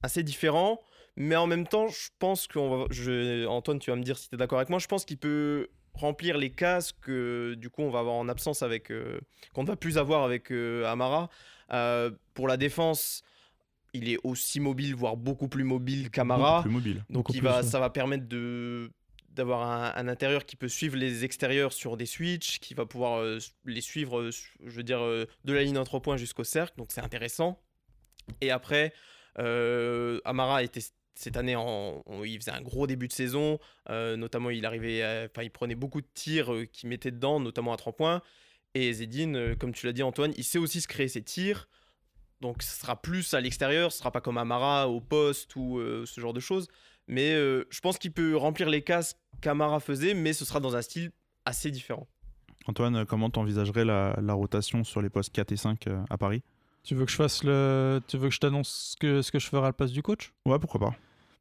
assez 0.02 0.22
différent. 0.22 0.80
Mais 1.16 1.36
en 1.36 1.46
même 1.46 1.66
temps, 1.66 1.88
je 1.88 2.08
pense 2.18 2.48
qu'on 2.48 2.70
va. 2.70 2.84
Je, 2.90 3.44
Antoine, 3.46 3.78
tu 3.78 3.90
vas 3.90 3.96
me 3.96 4.02
dire 4.02 4.16
si 4.16 4.30
tu 4.30 4.34
es 4.34 4.38
d'accord 4.38 4.58
avec 4.58 4.70
moi. 4.70 4.78
Je 4.78 4.86
pense 4.86 5.04
qu'il 5.04 5.18
peut 5.18 5.68
remplir 5.92 6.38
les 6.38 6.48
cases 6.50 6.92
que 6.92 7.52
du 7.58 7.68
coup 7.68 7.82
on 7.82 7.90
va 7.90 7.98
avoir 7.98 8.14
en 8.14 8.26
absence 8.30 8.62
avec. 8.62 8.90
euh, 8.90 9.20
qu'on 9.52 9.62
ne 9.62 9.68
va 9.68 9.76
plus 9.76 9.98
avoir 9.98 10.22
avec 10.24 10.50
euh, 10.50 10.86
Amara. 10.86 11.28
Euh, 11.74 12.10
pour 12.32 12.48
la 12.48 12.56
défense, 12.56 13.22
il 13.92 14.08
est 14.08 14.18
aussi 14.24 14.58
mobile, 14.60 14.94
voire 14.94 15.18
beaucoup 15.18 15.48
plus 15.48 15.64
mobile 15.64 16.10
qu'Amara. 16.10 16.62
Beaucoup 16.62 16.62
plus 16.62 16.72
mobile. 16.72 17.04
Donc 17.10 17.28
il 17.34 17.42
va, 17.42 17.62
ça 17.62 17.78
va 17.78 17.90
permettre 17.90 18.26
de 18.26 18.90
d'avoir 19.34 19.96
un, 19.96 20.08
intérieur 20.08 20.44
qui 20.44 20.56
peut 20.56 20.68
suivre 20.68 20.96
les 20.96 21.24
extérieurs 21.24 21.72
sur 21.72 21.96
des 21.96 22.06
switches, 22.06 22.60
qui 22.60 22.74
va 22.74 22.86
pouvoir 22.86 23.20
euh, 23.20 23.38
les 23.64 23.80
suivre, 23.80 24.20
euh, 24.20 24.30
je 24.30 24.70
veux 24.70 24.82
dire, 24.82 25.02
euh, 25.02 25.26
de 25.44 25.52
la 25.52 25.62
ligne 25.62 25.78
en 25.78 25.84
3 25.84 26.00
points 26.00 26.16
jusqu'au 26.16 26.44
cercle. 26.44 26.74
Donc 26.76 26.92
c'est 26.92 27.00
intéressant. 27.00 27.58
Et 28.40 28.50
après, 28.50 28.92
Amara 29.36 30.62
était 30.62 30.82
cette 31.14 31.36
année, 31.36 31.56
on- 31.56 32.02
il 32.24 32.38
faisait 32.38 32.52
un 32.52 32.60
gros 32.60 32.86
début 32.86 33.08
de 33.08 33.12
saison. 33.12 33.58
notamment, 33.88 34.50
il 34.50 34.64
arrivait, 34.64 35.28
enfin, 35.30 35.42
il 35.42 35.50
prenait 35.50 35.74
beaucoup 35.74 36.00
de 36.00 36.06
tirs 36.14 36.52
qu'il 36.72 36.88
mettait 36.88 37.10
dedans, 37.10 37.40
notamment 37.40 37.72
à 37.72 37.76
3 37.76 37.94
points. 37.94 38.22
Et 38.74 38.92
Zedine, 38.92 39.56
comme 39.56 39.72
tu 39.72 39.86
l'as 39.86 39.92
dit, 39.92 40.02
Antoine, 40.02 40.32
il 40.36 40.44
sait 40.44 40.58
aussi 40.58 40.80
se 40.80 40.88
créer 40.88 41.08
ses 41.08 41.22
tirs. 41.22 41.68
Donc, 42.40 42.62
ce 42.62 42.80
sera 42.80 43.00
plus 43.00 43.34
à 43.34 43.40
l'extérieur, 43.40 43.92
ce 43.92 43.98
sera 43.98 44.10
pas 44.10 44.20
comme 44.20 44.38
Amara 44.38 44.88
au 44.88 45.00
poste 45.00 45.56
ou 45.56 45.80
ce 46.06 46.20
genre 46.20 46.32
de 46.32 46.40
choses. 46.40 46.68
Mais 47.08 47.32
euh, 47.34 47.64
je 47.70 47.80
pense 47.80 47.98
qu'il 47.98 48.12
peut 48.12 48.36
remplir 48.36 48.68
les 48.68 48.82
cases 48.82 49.16
qu'Amara 49.40 49.80
faisait, 49.80 50.14
mais 50.14 50.32
ce 50.32 50.44
sera 50.44 50.60
dans 50.60 50.76
un 50.76 50.82
style 50.82 51.10
assez 51.44 51.70
différent. 51.70 52.06
Antoine, 52.66 53.04
comment 53.06 53.28
t'envisagerais 53.28 53.84
la, 53.84 54.16
la 54.22 54.34
rotation 54.34 54.84
sur 54.84 55.02
les 55.02 55.10
postes 55.10 55.32
4 55.32 55.52
et 55.52 55.56
5 55.56 55.86
euh, 55.86 56.02
à 56.10 56.16
Paris? 56.16 56.42
Tu 56.84 56.94
veux 56.94 57.04
que 57.04 57.10
je 57.10 57.16
fasse 57.16 57.44
le. 57.44 58.00
Tu 58.08 58.16
veux 58.16 58.28
que 58.28 58.34
je 58.34 58.40
t'annonce 58.40 58.92
ce 58.92 58.96
que, 58.96 59.22
ce 59.22 59.30
que 59.30 59.38
je 59.38 59.46
ferai 59.46 59.62
à 59.62 59.66
la 59.66 59.72
place 59.72 59.92
du 59.92 60.02
coach? 60.02 60.32
Ouais, 60.46 60.58
pourquoi 60.58 60.80
pas. 60.80 60.96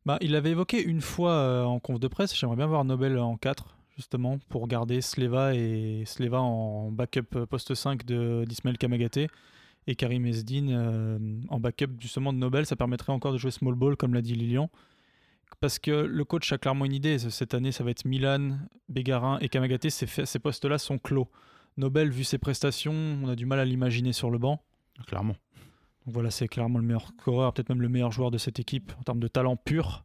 Bah, 0.05 0.17
il 0.21 0.35
avait 0.35 0.51
évoqué 0.51 0.83
une 0.83 1.01
fois 1.01 1.31
euh, 1.33 1.63
en 1.63 1.79
conf 1.79 1.99
de 1.99 2.07
presse, 2.07 2.35
j'aimerais 2.35 2.55
bien 2.55 2.65
voir 2.65 2.83
Nobel 2.85 3.19
en 3.19 3.37
4, 3.37 3.75
justement, 3.95 4.39
pour 4.49 4.67
garder 4.67 4.99
Sleva 5.01 5.53
et 5.53 6.03
Sleva 6.07 6.41
en 6.41 6.91
backup 6.91 7.35
euh, 7.35 7.45
poste 7.45 7.75
5 7.75 8.03
de 8.05 8.43
d'Ismaël 8.47 8.79
Kamagaté 8.79 9.27
et 9.85 9.95
Karim 9.95 10.25
Esdine 10.25 10.69
euh, 10.71 11.19
en 11.49 11.59
backup 11.59 11.89
justement 11.99 12.33
de 12.33 12.39
Nobel. 12.39 12.65
Ça 12.65 12.75
permettrait 12.75 13.13
encore 13.13 13.31
de 13.31 13.37
jouer 13.37 13.51
small 13.51 13.75
ball, 13.75 13.95
comme 13.95 14.15
l'a 14.15 14.21
dit 14.21 14.33
Lilian. 14.33 14.71
Parce 15.59 15.77
que 15.79 15.91
le 15.91 16.23
coach 16.25 16.51
a 16.53 16.57
clairement 16.57 16.85
une 16.85 16.93
idée. 16.93 17.19
Cette 17.19 17.53
année, 17.53 17.71
ça 17.71 17.83
va 17.83 17.91
être 17.91 18.05
Milan, 18.05 18.57
Bégarin 18.89 19.37
et 19.39 19.49
Kamagaté. 19.49 19.89
Ces, 19.89 20.39
postes-là 20.39 20.77
sont 20.79 20.97
clos. 20.97 21.29
Nobel, 21.77 22.09
vu 22.09 22.23
ses 22.23 22.37
prestations, 22.37 22.93
on 22.93 23.27
a 23.27 23.35
du 23.35 23.45
mal 23.45 23.59
à 23.59 23.65
l'imaginer 23.65 24.11
sur 24.13 24.31
le 24.31 24.37
banc. 24.37 24.61
Clairement. 25.07 25.35
Donc 26.05 26.13
voilà, 26.15 26.31
c'est 26.31 26.47
clairement 26.47 26.79
le 26.79 26.85
meilleur 26.85 27.07
scoreur, 27.19 27.53
peut-être 27.53 27.69
même 27.69 27.81
le 27.81 27.89
meilleur 27.89 28.11
joueur 28.11 28.31
de 28.31 28.37
cette 28.39 28.59
équipe 28.59 28.91
en 28.99 29.03
termes 29.03 29.19
de 29.19 29.27
talent 29.27 29.55
pur. 29.55 30.03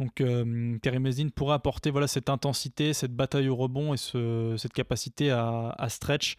Donc 0.00 0.20
euh, 0.20 0.76
Karim 0.82 1.08
pourrait 1.30 1.54
apporter 1.54 1.90
voilà, 1.90 2.08
cette 2.08 2.28
intensité, 2.28 2.92
cette 2.92 3.14
bataille 3.14 3.48
au 3.48 3.54
rebond 3.54 3.94
et 3.94 3.96
ce- 3.96 4.56
cette 4.58 4.72
capacité 4.72 5.30
à, 5.30 5.68
à 5.78 5.88
stretch. 5.88 6.36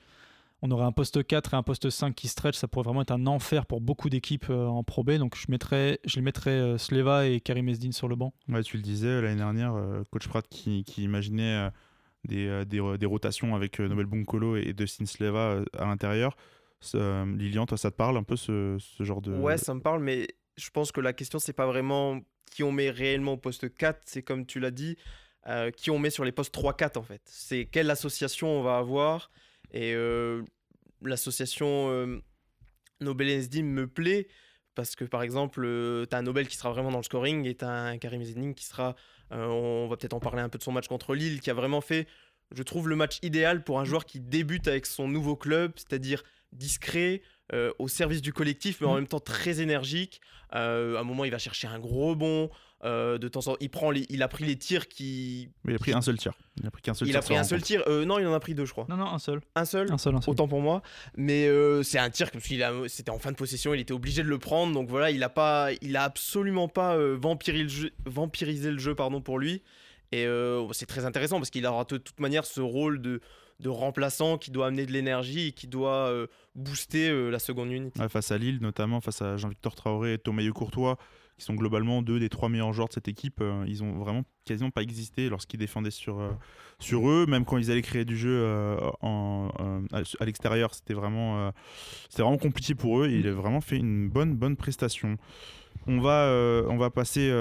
On 0.65 0.71
aurait 0.71 0.85
un 0.85 0.93
poste 0.93 1.27
4 1.27 1.53
et 1.53 1.57
un 1.57 1.61
poste 1.61 1.89
5 1.89 2.15
qui 2.15 2.29
stretch, 2.29 2.55
ça 2.55 2.69
pourrait 2.69 2.85
vraiment 2.85 3.01
être 3.01 3.11
un 3.11 3.27
enfer 3.27 3.65
pour 3.65 3.81
beaucoup 3.81 4.09
d'équipes 4.09 4.49
euh, 4.49 4.65
en 4.65 4.81
Pro 4.85 5.03
B. 5.03 5.11
Donc 5.17 5.35
je, 5.35 5.47
mettrais, 5.49 5.99
je 6.05 6.15
les 6.15 6.21
mettrais 6.21 6.51
euh, 6.51 6.77
Sleva 6.77 7.27
et 7.27 7.41
Karim 7.41 7.67
Esdine 7.67 7.91
sur 7.91 8.07
le 8.07 8.15
banc. 8.15 8.33
Ouais, 8.47 8.63
tu 8.63 8.77
le 8.77 8.83
disais 8.83 9.21
l'année 9.21 9.35
dernière, 9.35 9.75
euh, 9.75 10.03
coach 10.09 10.29
Pratt 10.29 10.47
qui, 10.47 10.85
qui 10.85 11.03
imaginait 11.03 11.67
euh, 11.67 11.69
des, 12.23 12.47
euh, 12.47 12.63
des, 12.63 12.97
des 12.97 13.05
rotations 13.05 13.55
avec 13.55 13.81
euh, 13.81 13.89
Nobel 13.89 14.05
Bunkolo 14.05 14.55
et 14.55 14.71
Dustin 14.71 15.05
Sleva 15.05 15.39
euh, 15.39 15.65
à 15.77 15.85
l'intérieur. 15.85 16.37
Euh, 16.95 17.25
Lilian, 17.37 17.65
toi, 17.65 17.77
ça 17.77 17.91
te 17.91 17.95
parle 17.95 18.17
un 18.17 18.23
peu 18.23 18.35
ce, 18.35 18.77
ce 18.79 19.03
genre 19.03 19.21
de. 19.21 19.33
Ouais, 19.33 19.57
ça 19.57 19.73
me 19.73 19.81
parle, 19.81 20.01
mais 20.01 20.27
je 20.57 20.69
pense 20.69 20.91
que 20.91 21.01
la 21.01 21.13
question, 21.13 21.39
c'est 21.39 21.53
pas 21.53 21.65
vraiment 21.65 22.19
qui 22.51 22.63
on 22.63 22.71
met 22.71 22.89
réellement 22.89 23.33
au 23.33 23.37
poste 23.37 23.73
4, 23.75 24.01
c'est 24.05 24.21
comme 24.21 24.45
tu 24.45 24.59
l'as 24.59 24.71
dit, 24.71 24.97
euh, 25.47 25.71
qui 25.71 25.91
on 25.91 25.99
met 25.99 26.09
sur 26.09 26.23
les 26.23 26.31
postes 26.31 26.53
3-4 26.55 26.97
en 26.99 27.03
fait. 27.03 27.21
C'est 27.25 27.65
quelle 27.65 27.89
association 27.89 28.47
on 28.47 28.61
va 28.61 28.77
avoir. 28.77 29.31
Et 29.73 29.93
euh, 29.93 30.43
l'association 31.01 31.89
euh, 31.89 32.21
Nobel 33.01 33.29
SD 33.29 33.63
me 33.63 33.87
plaît 33.87 34.27
parce 34.75 34.95
que 34.95 35.05
par 35.05 35.21
exemple, 35.23 35.61
tu 36.09 36.15
as 36.15 36.17
un 36.17 36.23
Nobel 36.23 36.47
qui 36.47 36.57
sera 36.57 36.71
vraiment 36.71 36.91
dans 36.91 36.97
le 36.97 37.03
scoring 37.03 37.45
et 37.45 37.55
tu 37.55 37.65
as 37.65 37.71
un 37.71 37.97
Karim 37.97 38.23
Zedine 38.23 38.55
qui 38.55 38.65
sera. 38.65 38.95
euh, 39.31 39.45
on 39.45 39.87
va 39.87 39.97
peut-être 39.97 40.13
en 40.13 40.19
parler 40.19 40.41
un 40.41 40.49
peu 40.49 40.57
de 40.57 40.63
son 40.63 40.71
match 40.71 40.87
contre 40.87 41.15
Lille, 41.15 41.41
qui 41.41 41.49
a 41.49 41.53
vraiment 41.53 41.81
fait, 41.81 42.07
je 42.55 42.63
trouve, 42.63 42.89
le 42.89 42.95
match 42.95 43.19
idéal 43.21 43.63
pour 43.63 43.79
un 43.79 43.85
joueur 43.85 44.05
qui 44.05 44.19
débute 44.19 44.67
avec 44.67 44.85
son 44.85 45.07
nouveau 45.07 45.35
club, 45.35 45.73
c'est-à-dire 45.75 46.23
discret, 46.51 47.21
euh, 47.51 47.71
au 47.79 47.87
service 47.87 48.21
du 48.21 48.31
collectif, 48.31 48.79
mais 48.81 48.87
en 48.87 48.91
Mhm. 48.91 48.99
même 48.99 49.07
temps 49.07 49.19
très 49.19 49.59
énergique. 49.61 50.21
Euh, 50.55 50.95
à 50.97 51.01
un 51.01 51.03
moment, 51.03 51.25
il 51.25 51.31
va 51.31 51.39
chercher 51.39 51.67
un 51.67 51.79
gros 51.79 52.15
bond. 52.15 52.49
euh, 52.85 53.17
de 53.17 53.29
temps 53.29 53.39
en 53.39 53.53
temps, 53.53 53.57
il, 53.61 53.69
prend 53.69 53.91
les- 53.91 54.05
il 54.09 54.21
a 54.23 54.27
pris 54.27 54.43
les 54.43 54.57
tirs 54.57 54.89
qui. 54.89 55.47
Mais 55.63 55.71
il 55.71 55.75
a 55.77 55.79
pris 55.79 55.93
un 55.93 56.01
seul 56.01 56.17
tir. 56.17 56.33
Il 56.59 56.67
a 56.67 56.69
pris 56.69 56.81
qu'un 56.81 56.93
seul 56.93 57.07
Il 57.07 57.11
tir. 57.11 57.19
a 57.21 57.23
pris 57.23 57.37
un 57.37 57.45
seul 57.45 57.61
tir. 57.61 57.81
Euh, 57.87 58.03
non, 58.03 58.19
il 58.19 58.27
en 58.27 58.33
a 58.33 58.41
pris 58.41 58.55
deux, 58.55 58.65
je 58.65 58.73
crois. 58.73 58.85
Non, 58.89 58.97
non, 58.97 59.05
un 59.07 59.19
seul. 59.19 59.39
Un 59.55 59.63
seul 59.63 59.89
Un 59.89 59.97
seul, 59.97 60.13
un 60.15 60.19
seul. 60.19 60.31
Autant 60.33 60.49
pour 60.49 60.59
moi. 60.59 60.81
Mais 61.15 61.47
euh, 61.47 61.81
c'est 61.81 61.97
un 61.97 62.09
tir, 62.09 62.29
parce 62.29 62.43
qu'il 62.43 62.61
a, 62.61 62.73
c'était 62.89 63.09
en 63.09 63.19
fin 63.19 63.31
de 63.31 63.37
possession, 63.37 63.73
il 63.73 63.79
était 63.79 63.93
obligé 63.93 64.21
de 64.21 64.27
le 64.27 64.37
prendre. 64.37 64.73
Donc 64.73 64.89
voilà, 64.89 65.11
il 65.11 65.23
a, 65.23 65.29
pas, 65.29 65.69
il 65.81 65.95
a 65.95 66.03
absolument 66.03 66.67
pas 66.67 66.97
euh, 66.97 67.17
vampirisé 67.17 67.63
le 67.63 67.69
jeu, 67.69 67.91
vampirisé 68.05 68.69
le 68.69 68.79
jeu 68.79 68.95
pardon, 68.95 69.21
pour 69.21 69.39
lui. 69.39 69.63
Et 70.11 70.25
euh, 70.27 70.67
c'est 70.73 70.85
très 70.85 71.05
intéressant 71.05 71.37
parce 71.37 71.51
qu'il 71.51 71.65
aura 71.65 71.85
de 71.85 71.95
toute 71.95 72.19
manière 72.19 72.43
ce 72.45 72.59
rôle 72.59 73.01
de, 73.01 73.21
de 73.63 73.69
remplaçant 73.69 74.37
qui 74.37 74.51
doit 74.51 74.67
amener 74.67 74.85
de 74.85 74.91
l'énergie 74.91 75.47
et 75.47 75.51
qui 75.53 75.65
doit 75.67 76.09
euh, 76.09 76.27
booster 76.53 77.09
euh, 77.09 77.29
la 77.31 77.39
seconde 77.39 77.71
unité. 77.71 77.99
Face 78.09 78.31
à 78.31 78.37
Lille, 78.37 78.59
notamment 78.61 79.01
face 79.01 79.21
à 79.23 79.37
Jean-Victor 79.37 79.73
Traoré 79.73 80.13
et 80.13 80.17
Thomas 80.19 80.43
Courtois, 80.53 80.97
qui 81.39 81.45
sont 81.45 81.55
globalement 81.55 82.03
deux 82.03 82.19
des 82.19 82.29
trois 82.29 82.49
meilleurs 82.49 82.73
joueurs 82.73 82.89
de 82.89 82.93
cette 82.93 83.07
équipe. 83.07 83.39
euh, 83.41 83.63
ils 83.67 83.81
ont 83.81 83.93
vraiment 83.97 84.23
quasiment 84.45 84.69
pas 84.69 84.83
existé 84.83 85.29
lorsqu'ils 85.29 85.57
défendaient 85.57 85.89
sur, 85.89 86.21
sur 86.79 87.09
eux, 87.09 87.25
même 87.25 87.45
quand 87.45 87.57
ils 87.57 87.71
allaient 87.71 87.81
créer 87.81 88.05
du 88.05 88.17
jeu 88.17 88.45
à- 89.01 90.25
l'extérieur, 90.25 90.75
c'était 90.75 90.93
vraiment, 90.93 91.51
c'était 92.09 92.21
vraiment 92.23 92.37
compliqué 92.37 92.75
pour 92.75 93.01
eux. 93.01 93.07
Et 93.09 93.19
il 93.19 93.27
a 93.27 93.31
vraiment 93.31 93.61
fait 93.61 93.77
une 93.77 94.09
bonne, 94.09 94.35
bonne 94.35 94.57
prestation. 94.57 95.17
On 95.87 95.99
va, 96.01 96.27
on 96.69 96.77
va 96.77 96.89
passer 96.89 97.31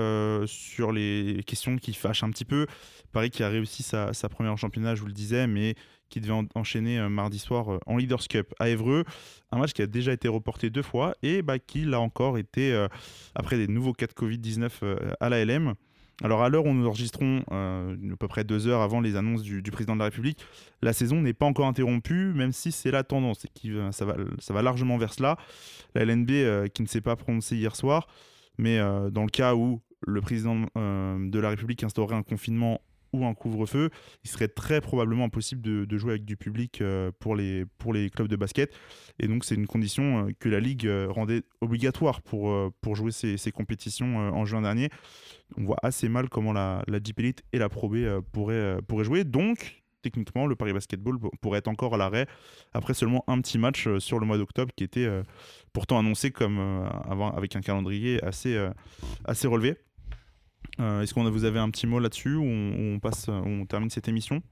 sur 0.47 0.93
les 0.93 1.43
questions 1.45 1.77
qui 1.77 1.93
fâchent 1.93 2.23
un 2.23 2.31
petit 2.31 2.45
peu. 2.45 2.67
Paris 3.13 3.31
qui 3.31 3.43
a 3.43 3.49
réussi 3.49 3.83
sa, 3.83 4.13
sa 4.15 4.29
première 4.29 4.57
championnat, 4.57 4.95
je 4.95 5.01
vous 5.01 5.07
le 5.09 5.13
disais, 5.13 5.47
mais 5.47 5.75
qui 6.13 6.21
devait 6.21 6.33
en- 6.35 6.47
enchaîner 6.55 6.99
euh, 6.99 7.09
mardi 7.09 7.39
soir 7.39 7.73
euh, 7.73 7.79
en 7.87 7.97
Leaders 7.97 8.29
Cup 8.29 8.55
à 8.61 8.69
Évreux. 8.69 9.05
Un 9.51 9.59
match 9.59 9.73
qui 9.73 9.81
a 9.81 9.87
déjà 9.87 10.13
été 10.13 10.29
reporté 10.29 10.69
deux 10.69 10.83
fois 10.83 11.15
et 11.23 11.41
bah, 11.41 11.59
qui 11.59 11.85
l'a 11.85 12.01
encore 12.01 12.37
été 12.37 12.73
euh, 12.73 12.87
après 13.35 13.57
des 13.57 13.67
nouveaux 13.67 13.95
cas 13.95 14.07
de 14.07 14.13
Covid-19 14.13 14.71
euh, 14.83 14.97
à 15.21 15.31
la 15.31 15.45
LM. 15.45 15.75
Alors 16.23 16.43
à 16.43 16.51
l'heure 16.51 16.67
où 16.67 16.75
nous 16.75 16.87
enregistrons, 16.87 17.43
euh, 17.51 17.97
à 18.13 18.17
peu 18.17 18.29
près 18.29 18.45
deux 18.45 18.69
heures 18.69 18.83
avant 18.83 19.01
les 19.01 19.17
annonces 19.17 19.43
du, 19.43 19.63
président 19.73 19.95
de 19.95 20.01
la 20.01 20.05
République, 20.05 20.45
la 20.83 20.93
saison 20.93 21.23
n'est 21.23 21.33
pas 21.33 21.47
encore 21.47 21.67
interrompue, 21.67 22.35
même 22.35 22.53
si 22.53 22.71
c'est 22.73 22.91
la 22.91 23.03
tendance 23.03 23.47
et 23.47 23.49
qui, 23.55 23.73
ça, 23.91 24.05
va, 24.05 24.17
ça 24.39 24.53
va 24.53 24.61
largement 24.61 24.99
vers 24.99 25.15
cela. 25.15 25.39
La 25.95 26.05
LNB 26.05 26.69
qui 26.75 26.83
ne 26.83 26.87
s'est 26.87 27.01
pas 27.01 27.17
prononcée 27.17 27.57
hier 27.57 27.75
soir, 27.75 28.07
mais 28.59 28.79
dans 29.11 29.23
le 29.25 29.31
cas 29.31 29.55
où 29.55 29.81
le 30.07 30.21
président 30.21 30.67
de 30.77 31.39
la 31.41 31.49
République 31.49 31.83
instaurerait 31.83 32.15
un 32.15 32.23
confinement 32.23 32.81
ou 33.13 33.25
un 33.27 33.35
couvre-feu, 33.35 33.91
il 34.25 34.31
serait 34.31 34.49
très 34.49 34.81
probablement 34.81 35.25
impossible 35.25 35.63
de, 35.63 35.99
jouer 35.99 36.13
avec 36.13 36.25
du 36.25 36.37
public 36.37 36.81
euh, 36.81 37.11
pour, 37.19 37.37
les, 37.37 37.65
pour 37.79 37.93
les 37.93 38.11
clubs 38.11 38.29
de 38.29 38.37
basket. 38.37 38.73
Et 39.19 39.29
donc 39.29 39.45
c'est 39.45 39.55
une 39.55 39.67
condition 39.67 40.27
euh, 40.27 40.31
que 40.39 40.49
la 40.49 40.61
Ligue 40.61 40.87
euh, 40.87 41.07
rendait 41.11 41.43
obligatoire 41.61 42.23
pour, 42.23 42.73
pour 42.81 42.97
jouer 42.97 43.13
ces, 43.13 43.37
ces 43.37 43.53
compétitions 43.53 44.17
en 44.17 44.45
juin 44.45 44.63
dernier. 44.63 44.89
On 45.57 45.65
voit 45.65 45.77
assez 45.83 46.09
mal 46.09 46.29
comment 46.29 46.53
la, 46.53 46.83
la 46.89 47.01
Deep 47.01 47.19
Elite 47.21 47.43
et 47.53 47.59
la 47.59 47.69
Pro 47.69 47.89
B 47.89 48.21
pourraient, 48.33 48.79
pourraient 48.89 49.05
jouer. 49.05 49.25
Donc 49.25 49.83
techniquement, 50.01 50.47
le 50.47 50.57
Paris 50.57 50.73
Basketball 50.73 51.19
pour- 51.19 51.31
pourrait 51.41 51.59
être 51.59 51.69
encore 51.69 51.95
à 51.95 51.97
l'arrêt 51.99 52.27
après 52.73 52.95
seulement 52.95 53.23
un 53.29 53.41
petit 53.41 53.59
match 53.59 53.89
sur 53.99 54.19
le 54.19 54.27
mois 54.27 54.39
d'octobre 54.39 54.73
qui 54.75 54.83
était 54.83 55.09
pourtant 55.73 55.99
annoncé 55.99 56.31
comme 56.31 56.59
avec 57.37 57.55
un 57.55 57.61
calendrier 57.61 58.23
assez, 58.25 58.59
assez 59.25 59.47
relevé. 59.47 59.77
Euh, 60.81 61.03
Est-ce 61.03 61.13
qu'on 61.15 61.29
vous 61.31 61.45
avez 61.45 61.59
un 61.59 61.71
petit 61.71 61.87
mot 61.87 61.99
là-dessus 61.99 62.35
ou 62.35 62.45
on, 62.45 62.95
on 62.95 62.99
passe, 63.01 63.29
on 63.29 63.67
termine 63.67 63.91
cette 63.91 64.09
émission? 64.09 64.43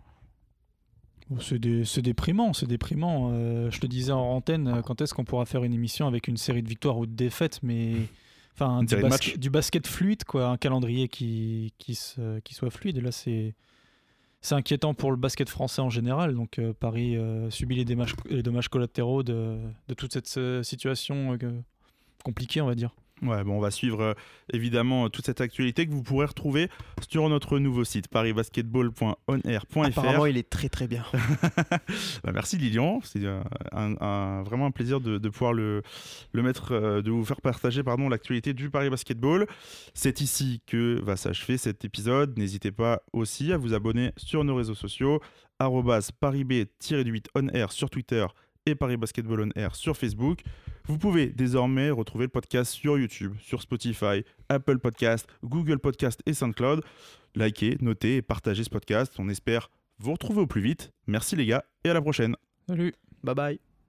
Bon, 1.29 1.39
c'est 1.41 1.59
dé- 1.59 1.85
c'est 1.85 2.03
déprimant, 2.03 2.53
c'est 2.53 2.67
déprimant. 2.67 3.31
Euh, 3.33 3.71
je 3.71 3.79
te 3.81 3.87
disais 3.87 4.13
en 4.13 4.21
antenne, 4.21 4.67
euh, 4.69 4.83
quand 4.83 5.01
est-ce 5.01 5.15
qu'on 5.15 5.25
pourra 5.25 5.47
faire 5.47 5.63
une 5.65 5.73
émission 5.73 6.07
avec 6.07 6.27
une 6.29 6.37
série 6.37 6.63
de 6.63 6.69
victoires 6.69 6.99
ou 6.99 7.07
de 7.07 7.13
défaites, 7.15 7.61
mais 7.63 7.95
enfin 8.55 8.83
du, 8.83 8.97
basket- 8.97 9.09
matchs. 9.09 9.39
du 9.39 9.49
basket 9.51 9.87
fluide, 9.87 10.25
quoi, 10.25 10.49
un 10.49 10.57
calendrier 10.57 11.09
qui, 11.09 11.73
qui, 11.79 11.95
se- 11.95 12.41
qui 12.41 12.55
soit 12.55 12.71
fluide. 12.71 12.99
Là, 12.99 13.13
c'est 13.13 13.55
c'est 14.43 14.55
inquiétant 14.55 14.95
pour 14.95 15.11
le 15.11 15.19
basket 15.19 15.49
français 15.51 15.83
en 15.83 15.91
général. 15.91 16.35
Donc 16.35 16.59
euh, 16.59 16.73
Paris 16.73 17.17
euh, 17.17 17.49
subit 17.51 17.77
les 17.77 17.85
dommages, 17.85 18.15
les 18.29 18.43
dommages 18.43 18.69
collatéraux 18.69 19.23
de, 19.23 19.59
de 19.89 19.95
toute 19.95 20.13
cette 20.15 20.35
euh, 20.39 20.63
situation 20.63 21.37
euh, 21.41 21.61
compliquée, 22.25 22.61
on 22.63 22.67
va 22.67 22.75
dire. 22.75 22.95
Ouais, 23.23 23.45
bon, 23.45 23.59
on 23.59 23.61
va 23.61 23.71
suivre 23.71 24.01
euh, 24.03 24.15
évidemment 24.53 25.11
toute 25.11 25.27
cette 25.27 25.41
actualité 25.43 25.87
que 25.87 25.93
vous 25.93 26.03
pourrez 26.03 26.25
retrouver 26.27 26.69
sur 27.09 27.29
notre 27.29 27.59
nouveau 27.59 27.85
site 27.85 28.09
parisbasketball.onair.fr. 28.09 29.85
Apparemment, 29.85 30.27
il 30.27 30.37
est 30.39 30.49
très 30.49 30.69
très 30.69 30.87
bien. 30.87 31.05
Bah, 32.25 32.33
merci 32.33 32.57
Lilian, 32.59 33.01
c'est 33.03 33.25
euh, 33.25 33.41
un, 33.73 33.95
un- 34.01 34.43
vraiment 34.43 34.67
un 34.67 34.71
plaisir 34.71 35.01
de, 35.01 35.19
de 35.19 35.29
pouvoir 35.29 35.53
le, 35.53 35.83
le 36.33 36.43
mettre, 36.43 36.73
euh, 36.73 37.03
de 37.03 37.11
vous 37.11 37.25
faire 37.25 37.41
partager 37.41 37.83
pardon 37.83 38.09
l'actualité 38.09 38.53
du 38.55 38.71
Paris 38.71 38.91
Basketball. 38.91 39.47
C'est 39.95 40.21
ici 40.21 40.63
que 40.67 41.01
va 41.03 41.17
s'achever 41.17 41.59
cet 41.59 41.85
épisode. 41.85 42.37
N'hésitez 42.39 42.71
pas 42.73 43.03
aussi 43.13 43.53
à 43.53 43.57
vous 43.57 43.75
abonner 43.75 44.13
sur 44.17 44.45
nos 44.45 44.55
réseaux 44.57 44.75
sociaux 44.75 45.21
arobase 45.59 46.11
parisb-8 46.23 47.27
on 47.35 47.49
air 47.49 47.73
sur 47.73 47.91
Twitter 47.91 48.27
et 48.67 48.75
Paris 48.75 48.97
Basketball 48.97 49.41
on 49.41 49.59
air 49.59 49.75
sur 49.75 49.97
Facebook. 49.97 50.43
Vous 50.87 50.99
pouvez 50.99 51.27
désormais 51.27 51.91
retrouver 51.91 52.25
le 52.25 52.31
podcast 52.31 52.73
sur 52.73 52.99
YouTube, 52.99 53.35
sur 53.41 53.63
Spotify, 53.63 54.25
Apple 54.49 54.79
Podcast, 54.79 55.29
Google 55.45 55.79
Podcast 55.79 56.21
et 56.27 56.35
SoundCloud. 56.35 56.83
Likez, 57.35 57.77
notez 57.81 58.17
et 58.17 58.23
partagez 58.23 58.65
ce 58.65 58.71
podcast. 58.71 59.15
On 59.19 59.29
espère 59.29 59.71
vous 59.99 60.13
retrouver 60.13 60.41
au 60.41 60.47
plus 60.47 60.63
vite. 60.63 60.93
Merci 61.07 61.37
les 61.37 61.47
gars 61.47 61.65
et 61.85 61.91
à 61.91 61.95
la 61.95 62.01
prochaine. 62.01 62.37
Salut 62.69 62.95
Bye 63.23 63.35
bye. 63.35 63.70